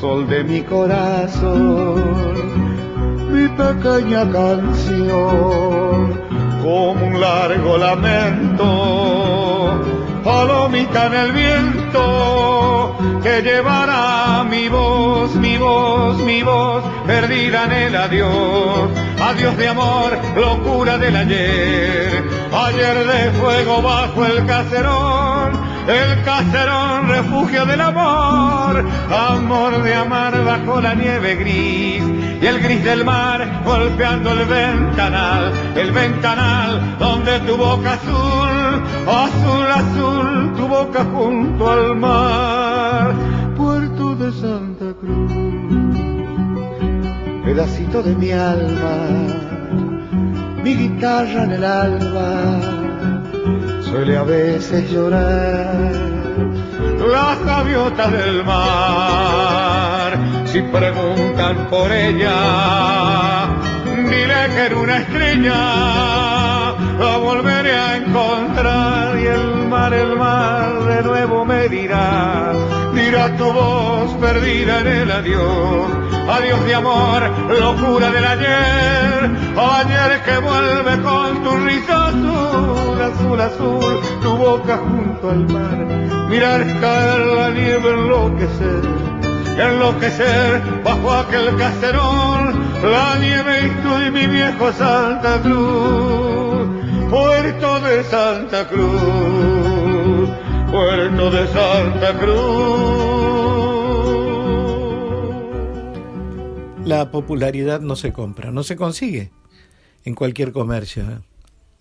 sol 0.00 0.28
de 0.28 0.42
mi 0.44 0.60
corazón, 0.62 1.94
mi 3.32 3.48
pequeña 3.48 4.30
canción, 4.30 6.20
como 6.62 7.06
un 7.06 7.20
largo 7.20 7.78
lamento, 7.78 8.66
palomita 10.24 11.06
en 11.06 11.14
el 11.14 11.32
viento, 11.32 12.96
que 13.22 13.40
llevará 13.40 14.44
mi 14.44 14.68
voz, 14.68 15.34
mi 15.36 15.56
voz, 15.58 16.18
mi 16.18 16.42
voz, 16.42 16.82
perdida 17.06 17.64
en 17.64 17.72
el 17.72 17.96
adiós, 17.96 18.90
adiós 19.28 19.56
de 19.56 19.68
amor, 19.68 20.18
locura 20.36 20.98
del 20.98 21.16
ayer, 21.16 22.24
ayer 22.66 23.06
de 23.06 23.30
fuego 23.38 23.82
bajo 23.82 24.24
el 24.24 24.44
caserón, 24.46 25.52
el 25.88 26.22
caserón, 26.24 27.08
refugio 27.08 27.64
del 27.66 27.80
amor, 27.80 28.84
amor 29.10 29.82
de 29.82 29.94
amar 29.94 30.44
bajo 30.44 30.80
la 30.80 30.94
nieve 30.94 31.36
gris 31.36 32.02
y 32.42 32.46
el 32.46 32.60
gris 32.60 32.84
del 32.84 33.04
mar 33.04 33.62
golpeando 33.64 34.32
el 34.32 34.44
ventanal, 34.46 35.52
el 35.74 35.90
ventanal 35.92 36.98
donde 36.98 37.40
tu 37.40 37.56
boca 37.56 37.94
azul, 37.94 38.82
azul, 39.08 39.66
azul, 39.82 40.52
tu 40.56 40.68
boca 40.68 41.04
junto 41.04 41.70
al 41.70 41.96
mar, 41.96 43.14
puerto 43.56 44.14
de 44.16 44.32
Santa 44.32 44.92
Cruz, 45.00 45.43
pedacito 47.54 48.02
de 48.02 48.16
mi 48.16 48.32
alma, 48.32 48.96
mi 50.64 50.74
guitarra 50.74 51.44
en 51.44 51.52
el 51.52 51.64
alba 51.64 52.60
suele 53.80 54.16
a 54.16 54.24
veces 54.24 54.90
llorar. 54.90 55.92
Las 57.12 57.44
gaviotas 57.44 58.10
del 58.10 58.44
mar, 58.44 60.18
si 60.46 60.62
preguntan 60.62 61.68
por 61.70 61.92
ella, 61.92 63.46
diré 63.84 64.40
que 64.54 64.66
era 64.66 64.76
una 64.76 64.96
estrella, 64.96 65.60
la 66.98 67.16
volveré 67.18 67.72
a 67.72 67.96
encontrar 67.98 69.16
y 69.16 69.26
el 69.26 69.68
mar, 69.68 69.94
el 69.94 70.16
mar 70.16 70.84
de 70.86 71.02
nuevo 71.04 71.44
me 71.44 71.68
dirá, 71.68 72.52
dirá 72.94 73.36
tu 73.36 73.44
voz 73.52 74.12
perdida 74.14 74.80
en 74.80 74.86
el 74.88 75.10
adiós, 75.12 76.13
adiós 76.28 76.64
de 76.64 76.74
amor, 76.74 77.22
locura 77.60 78.10
del 78.10 78.24
ayer, 78.24 79.30
ayer 79.56 80.22
que 80.24 80.38
vuelve 80.38 81.02
con 81.02 81.42
tu 81.42 81.56
risa 81.58 82.06
azul, 82.08 83.02
azul, 83.02 83.40
azul, 83.40 84.00
tu 84.22 84.36
boca 84.36 84.78
junto 84.78 85.30
al 85.30 85.46
mar, 85.52 85.78
mirar 86.28 86.60
caer 86.80 87.20
la 87.38 87.50
nieve, 87.50 87.90
enloquecer, 87.90 88.82
enloquecer 89.58 90.62
bajo 90.82 91.12
aquel 91.12 91.56
caserón, 91.56 92.42
la 92.82 93.16
nieve 93.18 93.66
y 93.66 93.70
tú 93.82 93.90
y 94.06 94.10
mi 94.10 94.26
viejo 94.26 94.72
Santa 94.72 95.40
Cruz, 95.42 96.66
puerto 97.10 97.80
de 97.80 98.04
Santa 98.04 98.66
Cruz, 98.68 100.30
puerto 100.70 101.30
de 101.30 101.46
Santa 101.48 102.12
Cruz. 102.18 103.23
La 106.84 107.10
popularidad 107.10 107.80
no 107.80 107.96
se 107.96 108.12
compra, 108.12 108.50
no 108.50 108.62
se 108.62 108.76
consigue 108.76 109.32
en 110.04 110.14
cualquier 110.14 110.52
comercio, 110.52 111.10
¿eh? 111.10 111.18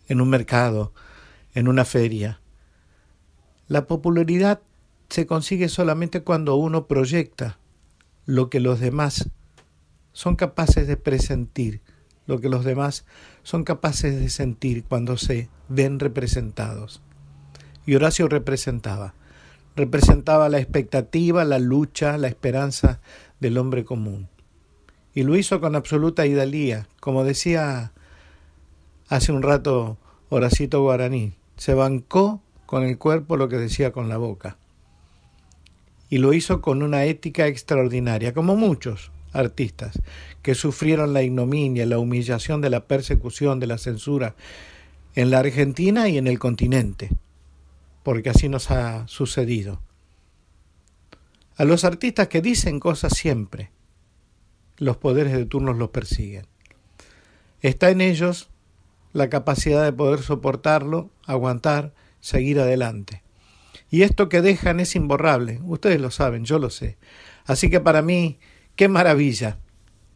en 0.08 0.22
un 0.22 0.30
mercado, 0.30 0.94
en 1.54 1.68
una 1.68 1.84
feria. 1.84 2.40
La 3.68 3.86
popularidad 3.86 4.62
se 5.10 5.28
consigue 5.28 5.68
solamente 5.68 6.24
cuando 6.24 6.56
uno 6.56 6.88
proyecta 6.88 7.60
lo 8.26 8.50
que 8.50 8.62
los 8.62 8.80
demás 8.80 9.30
son 10.14 10.38
capaces 10.38 10.88
de 10.88 10.96
presentir, 10.96 11.82
lo 12.26 12.40
que 12.40 12.48
los 12.48 12.64
demás 12.64 13.06
son 13.44 13.66
capaces 13.66 14.18
de 14.18 14.30
sentir 14.30 14.86
cuando 14.86 15.18
se 15.18 15.50
ven 15.68 16.00
representados. 16.00 17.02
Y 17.86 17.96
Horacio 17.96 18.30
representaba, 18.30 19.16
representaba 19.76 20.48
la 20.48 20.60
expectativa, 20.60 21.44
la 21.44 21.60
lucha, 21.60 22.18
la 22.18 22.30
esperanza 22.30 23.02
del 23.42 23.58
hombre 23.58 23.84
común. 23.84 24.30
Y 25.14 25.24
lo 25.24 25.36
hizo 25.36 25.62
con 25.62 25.76
absoluta 25.76 26.26
hidalía, 26.26 26.88
como 27.00 27.24
decía 27.24 27.92
hace 29.08 29.32
un 29.32 29.44
rato 29.44 29.98
Horacito 30.30 30.82
Guaraní, 30.82 31.34
se 31.56 31.74
bancó 31.74 32.42
con 32.66 32.84
el 32.84 32.98
cuerpo 32.98 33.38
lo 33.38 33.50
que 33.50 33.58
decía 33.58 33.92
con 33.92 34.10
la 34.10 34.18
boca. 34.18 34.58
Y 36.10 36.18
lo 36.18 36.34
hizo 36.34 36.62
con 36.62 36.82
una 36.82 37.06
ética 37.06 37.48
extraordinaria, 37.48 38.34
como 38.34 38.56
muchos 38.56 39.12
artistas 39.32 40.00
que 40.42 40.56
sufrieron 40.56 41.14
la 41.14 41.24
ignominia, 41.24 41.86
la 41.86 42.00
humillación 42.00 42.62
de 42.62 42.70
la 42.70 42.86
persecución, 42.86 43.60
de 43.60 43.68
la 43.68 43.78
censura 43.78 44.36
en 45.16 45.30
la 45.30 45.40
Argentina 45.40 46.10
y 46.10 46.18
en 46.18 46.28
el 46.28 46.40
continente, 46.40 47.10
porque 48.04 48.30
así 48.30 48.50
nos 48.50 48.72
ha 48.72 49.08
sucedido. 49.08 49.82
A 51.56 51.66
los 51.66 51.84
artistas 51.84 52.28
que 52.28 52.42
dicen 52.42 52.80
cosas 52.80 53.14
siempre, 53.16 53.70
los 54.84 54.98
poderes 54.98 55.34
de 55.34 55.46
turnos 55.46 55.78
los 55.78 55.90
persiguen. 55.90 56.46
Está 57.62 57.90
en 57.90 58.02
ellos 58.02 58.50
la 59.14 59.30
capacidad 59.30 59.84
de 59.84 59.94
poder 59.94 60.22
soportarlo, 60.22 61.10
aguantar, 61.26 61.94
seguir 62.20 62.60
adelante. 62.60 63.24
Y 63.90 64.02
esto 64.02 64.28
que 64.28 64.42
dejan 64.42 64.80
es 64.80 64.96
imborrable, 64.96 65.60
ustedes 65.64 66.02
lo 66.02 66.12
saben, 66.12 66.46
yo 66.46 66.60
lo 66.60 66.70
sé. 66.70 66.98
Así 67.46 67.70
que 67.70 67.80
para 67.80 68.02
mí, 68.02 68.40
qué 68.76 68.88
maravilla, 68.88 69.60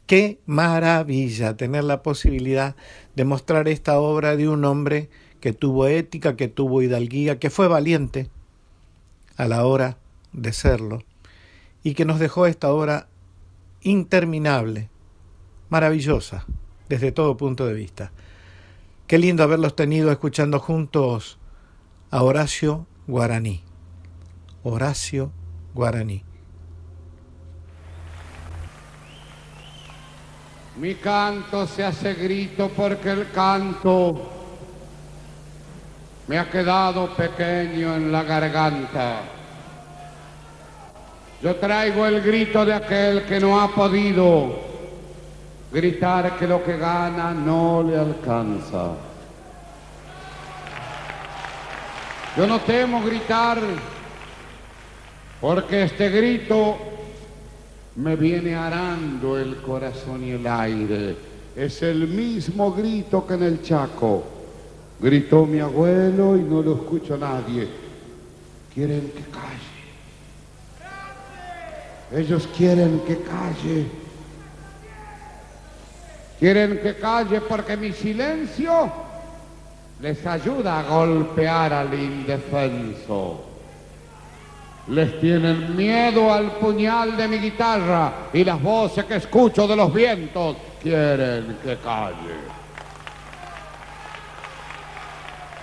qué 0.08 0.40
maravilla 0.46 1.56
tener 1.58 1.84
la 1.84 2.02
posibilidad 2.02 2.76
de 3.16 3.26
mostrar 3.26 3.68
esta 3.68 4.00
obra 4.00 4.36
de 4.36 4.50
un 4.50 4.66
hombre 4.66 5.10
que 5.40 5.54
tuvo 5.54 5.88
ética, 5.88 6.36
que 6.36 6.48
tuvo 6.48 6.82
hidalguía, 6.82 7.40
que 7.40 7.50
fue 7.50 7.68
valiente 7.68 8.30
a 9.36 9.48
la 9.48 9.66
hora 9.66 9.98
de 10.34 10.54
serlo 10.54 11.04
y 11.84 11.94
que 11.94 12.06
nos 12.06 12.20
dejó 12.20 12.48
esta 12.48 12.72
obra 12.72 13.08
interminable, 13.82 14.90
maravillosa, 15.70 16.46
desde 16.90 17.12
todo 17.12 17.38
punto 17.38 17.66
de 17.66 17.74
vista. 17.74 18.12
Qué 19.08 19.18
lindo 19.18 19.44
haberlos 19.44 19.76
tenido 19.76 20.12
escuchando 20.12 20.60
juntos 20.60 21.38
a 22.12 22.24
Horacio 22.24 22.88
Guaraní. 23.08 23.64
Horacio 24.64 25.32
Guaraní. 25.74 26.24
Mi 30.80 30.96
canto 30.96 31.66
se 31.66 31.84
hace 31.84 32.14
grito 32.14 32.70
porque 32.70 33.10
el 33.10 33.32
canto 33.32 34.30
me 36.28 36.38
ha 36.38 36.50
quedado 36.52 37.16
pequeño 37.16 37.96
en 37.96 38.12
la 38.12 38.24
garganta. 38.24 39.37
Yo 41.42 41.56
traigo 41.56 42.06
el 42.06 42.22
grito 42.22 42.66
de 42.66 42.74
aquel 42.74 43.24
que 43.24 43.40
no 43.40 43.62
ha 43.62 43.74
podido 43.74 44.56
gritar 45.72 46.36
que 46.38 46.48
lo 46.48 46.64
que 46.64 46.78
gana 46.78 47.32
no 47.32 47.84
le 47.84 47.96
alcanza. 47.96 48.94
Yo 52.36 52.48
no 52.48 52.60
temo 52.62 53.04
gritar 53.04 53.60
porque 55.40 55.84
este 55.84 56.10
grito 56.10 56.78
me 57.98 58.16
viene 58.16 58.56
arando 58.56 59.38
el 59.38 59.58
corazón 59.58 60.24
y 60.24 60.32
el 60.32 60.48
aire. 60.48 61.16
Es 61.56 61.84
el 61.84 62.08
mismo 62.08 62.72
grito 62.74 63.26
que 63.28 63.36
en 63.36 63.44
el 63.44 63.62
Chaco. 63.62 64.24
Gritó 65.00 65.46
mi 65.46 65.60
abuelo 65.60 66.36
y 66.36 66.42
no 66.42 66.64
lo 66.64 66.74
escucho 66.74 67.16
nadie. 67.18 67.68
Quieren 68.74 69.12
que 69.16 69.24
calle. 69.32 69.77
Ellos 72.12 72.48
quieren 72.56 73.02
que 73.06 73.22
calle. 73.22 73.86
Quieren 76.40 76.80
que 76.82 76.96
calle 76.96 77.42
porque 77.42 77.76
mi 77.76 77.92
silencio 77.92 78.92
les 80.00 80.26
ayuda 80.26 80.80
a 80.80 80.84
golpear 80.84 81.74
al 81.74 81.94
indefenso. 81.94 83.44
Les 84.90 85.20
tienen 85.20 85.76
miedo 85.76 86.32
al 86.32 86.52
puñal 86.54 87.18
de 87.18 87.28
mi 87.28 87.40
guitarra 87.40 88.30
y 88.32 88.44
las 88.46 88.62
voces 88.62 89.04
que 89.04 89.18
escucho 89.18 89.68
de 89.68 89.76
los 89.76 89.94
vientos 89.94 90.56
quieren 90.82 91.58
que 91.62 91.76
calle. 91.78 92.38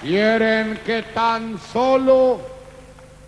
Quieren 0.03 0.81
que 0.85 1.05
tan 1.15 1.59
solo 1.59 2.39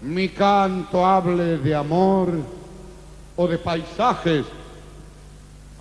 mi 0.03 0.29
canto 0.29 1.07
hable 1.07 1.57
de 1.57 1.75
amor 1.75 2.56
o 3.37 3.47
de 3.47 3.59
paisajes. 3.59 4.47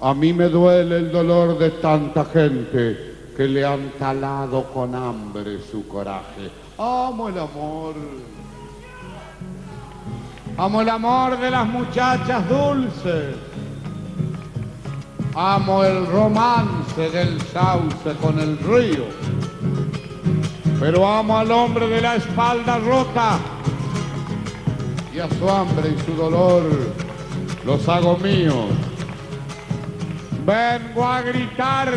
A 0.02 0.14
mí 0.14 0.34
me 0.34 0.50
duele 0.50 0.98
el 0.98 1.12
dolor 1.12 1.58
de 1.58 1.72
tanta 1.72 2.26
gente 2.26 3.16
que 3.36 3.48
le 3.48 3.66
han 3.66 3.92
talado 3.98 4.66
con 4.66 4.94
hambre 4.94 5.60
su 5.72 5.88
coraje. 5.88 6.52
Amo 6.78 7.30
el 7.30 7.40
amor. 7.40 7.96
Amo 10.58 10.82
el 10.82 10.90
amor 10.90 11.40
de 11.40 11.52
las 11.52 11.68
muchachas 11.68 12.48
dulces. 12.48 13.36
Amo 15.34 15.84
el 15.84 16.06
romance 16.08 17.10
del 17.10 17.42
sauce 17.42 18.14
con 18.22 18.40
el 18.40 18.58
río. 18.60 19.06
Pero 20.80 21.08
amo 21.08 21.38
al 21.38 21.52
hombre 21.52 21.88
de 21.88 22.02
la 22.02 22.16
espalda 22.16 22.80
rota 22.80 23.40
y 25.14 25.20
a 25.20 25.30
su 25.30 25.50
hambre 25.50 25.96
y 25.98 26.02
su 26.06 26.14
dolor 26.14 26.64
los 27.66 27.90
hago 27.90 28.18
míos. 28.18 28.68
Vengo 30.46 31.04
a 31.04 31.22
gritar, 31.22 31.92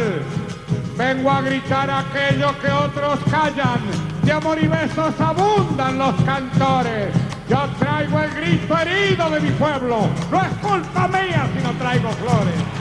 vengo 0.97 1.31
a 1.31 1.43
gritar 1.43 1.91
aquello 1.91 2.59
que 2.61 2.71
otros 2.71 3.19
callan. 3.31 3.81
De 4.23 4.33
amor 4.33 4.59
y 4.63 4.67
besos 4.67 5.15
abundan 5.21 5.99
los 5.99 6.15
cantores. 6.23 7.13
Yo 7.49 7.59
traigo 7.79 8.21
el 8.21 8.31
grito 8.35 8.79
herido 8.79 9.31
de 9.31 9.41
mi 9.41 9.51
pueblo. 9.51 10.09
No 10.31 10.41
es 10.41 10.49
culpa 10.61 11.09
mía 11.09 11.49
si 11.55 11.63
no 11.63 11.71
traigo 11.73 12.11
flores. 12.13 12.78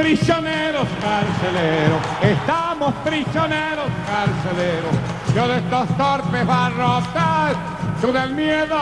Prisioneros 0.00 0.88
carceleros, 0.98 2.00
estamos 2.22 2.94
prisioneros 3.04 3.84
carceleros. 4.06 4.94
Yo 5.34 5.46
de 5.46 5.58
estos 5.58 5.88
torpes 5.98 6.46
barrotas, 6.46 7.52
tú 8.00 8.10
del 8.10 8.34
miedo. 8.34 8.76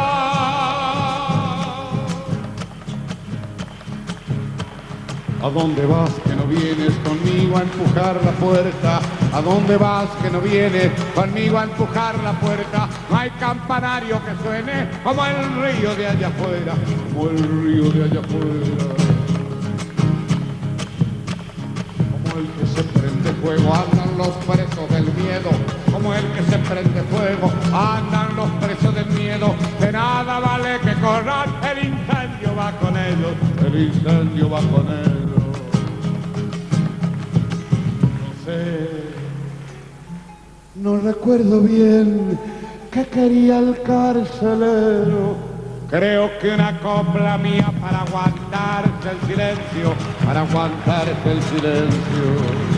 ¿A 5.41 5.51
dónde 5.53 5.87
vas 5.87 6.11
que 6.25 6.37
no 6.37 6.45
vienes 6.47 6.95
conmigo 7.05 7.59
a 7.59 7.63
empujar 7.63 8.21
la 8.25 8.33
puerta? 8.33 9.01
¿A 9.33 9.41
dónde 9.41 9.77
vas 9.77 10.09
que 10.23 10.31
no 10.31 10.41
vienes 10.41 10.93
conmigo 11.17 11.59
a 11.59 11.65
empujar 11.65 12.17
la 12.23 12.33
puerta? 12.33 12.89
No 13.11 13.19
hay 13.19 13.31
campanario 13.41 14.21
que 14.25 14.43
suene 14.45 14.89
como 15.03 15.27
el 15.27 15.63
río 15.63 15.97
de 15.97 16.07
allá 16.07 16.29
afuera, 16.29 16.75
como 17.13 17.31
el 17.31 17.39
río 17.39 17.91
de 17.91 18.05
allá 18.05 18.21
afuera. 18.21 19.08
Como 22.39 22.47
el 22.47 22.55
que 22.55 22.67
se 22.69 22.85
prende 22.85 23.33
fuego 23.43 23.75
andan 23.75 24.17
los 24.17 24.29
presos 24.29 24.89
del 24.91 25.13
miedo, 25.15 25.51
como 25.93 26.15
el 26.15 26.25
que 26.33 26.43
se 26.45 26.59
prende 26.59 27.03
fuego 27.03 27.53
andan 27.73 28.37
los 28.37 28.49
presos 28.65 28.95
del 28.95 29.07
miedo, 29.07 29.57
de 29.81 29.91
nada 29.91 30.39
vale 30.39 30.79
que 30.79 30.93
corran, 31.01 31.51
el 31.65 31.79
incendio 31.89 32.55
va 32.57 32.71
con 32.79 32.97
ellos, 32.97 33.33
el 33.67 33.83
incendio 33.83 34.51
va 34.51 34.61
con 34.61 34.87
ellos. 34.87 35.43
No 38.23 38.45
sé, 38.45 38.89
no 40.77 41.01
recuerdo 41.01 41.61
bien 41.63 42.39
qué 42.93 43.05
quería 43.07 43.59
el 43.59 43.83
carcelero. 43.83 45.49
Creo 45.91 46.39
que 46.39 46.51
una 46.51 46.79
copla 46.81 47.37
mía 47.39 47.73
para 47.81 48.03
aguantarse 48.03 49.11
el 49.11 49.27
silencio, 49.27 49.95
para 50.29 50.43
aguantarse 50.43 51.31
el 51.33 51.43
silencio. 51.43 52.78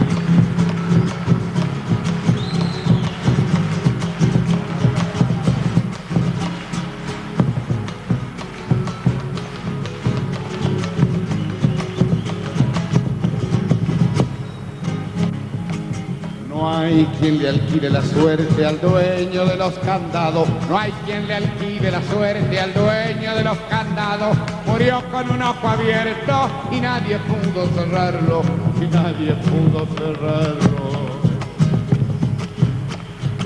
No 16.61 16.71
hay 16.71 17.09
quien 17.19 17.39
le 17.39 17.49
alquile 17.49 17.89
la 17.89 18.03
suerte 18.03 18.67
al 18.67 18.79
dueño 18.79 19.47
de 19.47 19.57
los 19.57 19.73
candados. 19.79 20.47
No 20.69 20.79
hay 20.79 20.93
quien 21.07 21.27
le 21.27 21.37
alquile 21.37 21.91
la 21.91 22.03
suerte 22.03 22.61
al 22.61 22.75
dueño 22.75 23.35
de 23.35 23.45
los 23.45 23.57
candados. 23.71 24.37
Murió 24.67 25.03
con 25.11 25.31
un 25.31 25.41
ojo 25.41 25.67
abierto 25.67 26.51
y 26.71 26.81
nadie 26.81 27.19
pudo 27.21 27.67
cerrarlo. 27.69 28.43
Y 28.79 28.85
nadie 28.95 29.33
pudo 29.37 29.87
cerrarlo. 29.97 30.80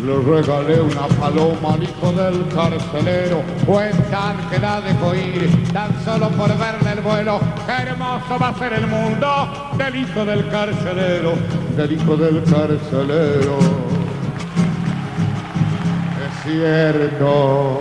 Le 0.04 0.20
regalé 0.20 0.82
una 0.82 1.06
paloma 1.18 1.72
al 1.74 1.82
hijo 1.82 2.12
del 2.12 2.46
carcelero. 2.48 3.42
Cuentan 3.64 4.36
que 4.50 4.58
la 4.58 4.82
dejó 4.82 5.14
ir 5.14 5.72
tan 5.72 5.92
solo 6.04 6.28
por 6.28 6.48
verle 6.58 6.92
el 6.92 7.00
vuelo. 7.00 7.40
Qué 7.64 7.72
hermoso 7.72 8.38
va 8.38 8.48
a 8.48 8.58
ser 8.58 8.74
el 8.74 8.86
mundo 8.86 9.72
del 9.78 9.96
hijo 9.96 10.26
del 10.26 10.46
carcelero. 10.50 11.32
Del 11.74 11.92
hijo 11.92 12.16
del 12.18 12.44
carcelero. 12.44 13.58
Es 16.26 16.52
cierto. 16.52 17.80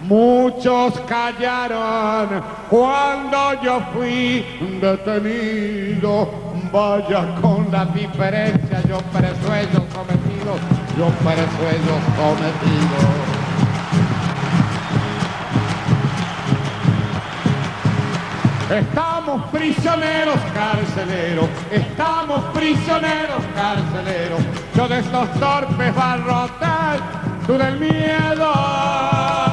Muchos 0.00 0.98
callaron 1.00 2.42
cuando 2.70 3.62
yo 3.62 3.80
fui 3.92 4.46
detenido. 4.80 6.48
Vaya 6.72 7.34
con 7.40 7.70
la 7.70 7.84
diferencia, 7.86 8.82
yo 8.88 8.98
preso 9.12 9.54
ellos 9.54 9.82
cometidos, 9.94 10.60
yo 10.98 11.06
preso 11.10 11.62
ellos 11.70 12.02
cometidos. 12.16 13.38
Estamos 18.68 19.48
prisioneros 19.50 20.38
carceleros, 20.52 21.48
estamos 21.70 22.44
prisioneros 22.52 23.42
carceleros. 23.54 24.40
Yo 24.74 24.88
de 24.88 24.98
estos 24.98 25.32
torpes 25.34 25.94
barrotes, 25.94 27.00
tú 27.46 27.56
del 27.56 27.78
miedo. 27.78 29.47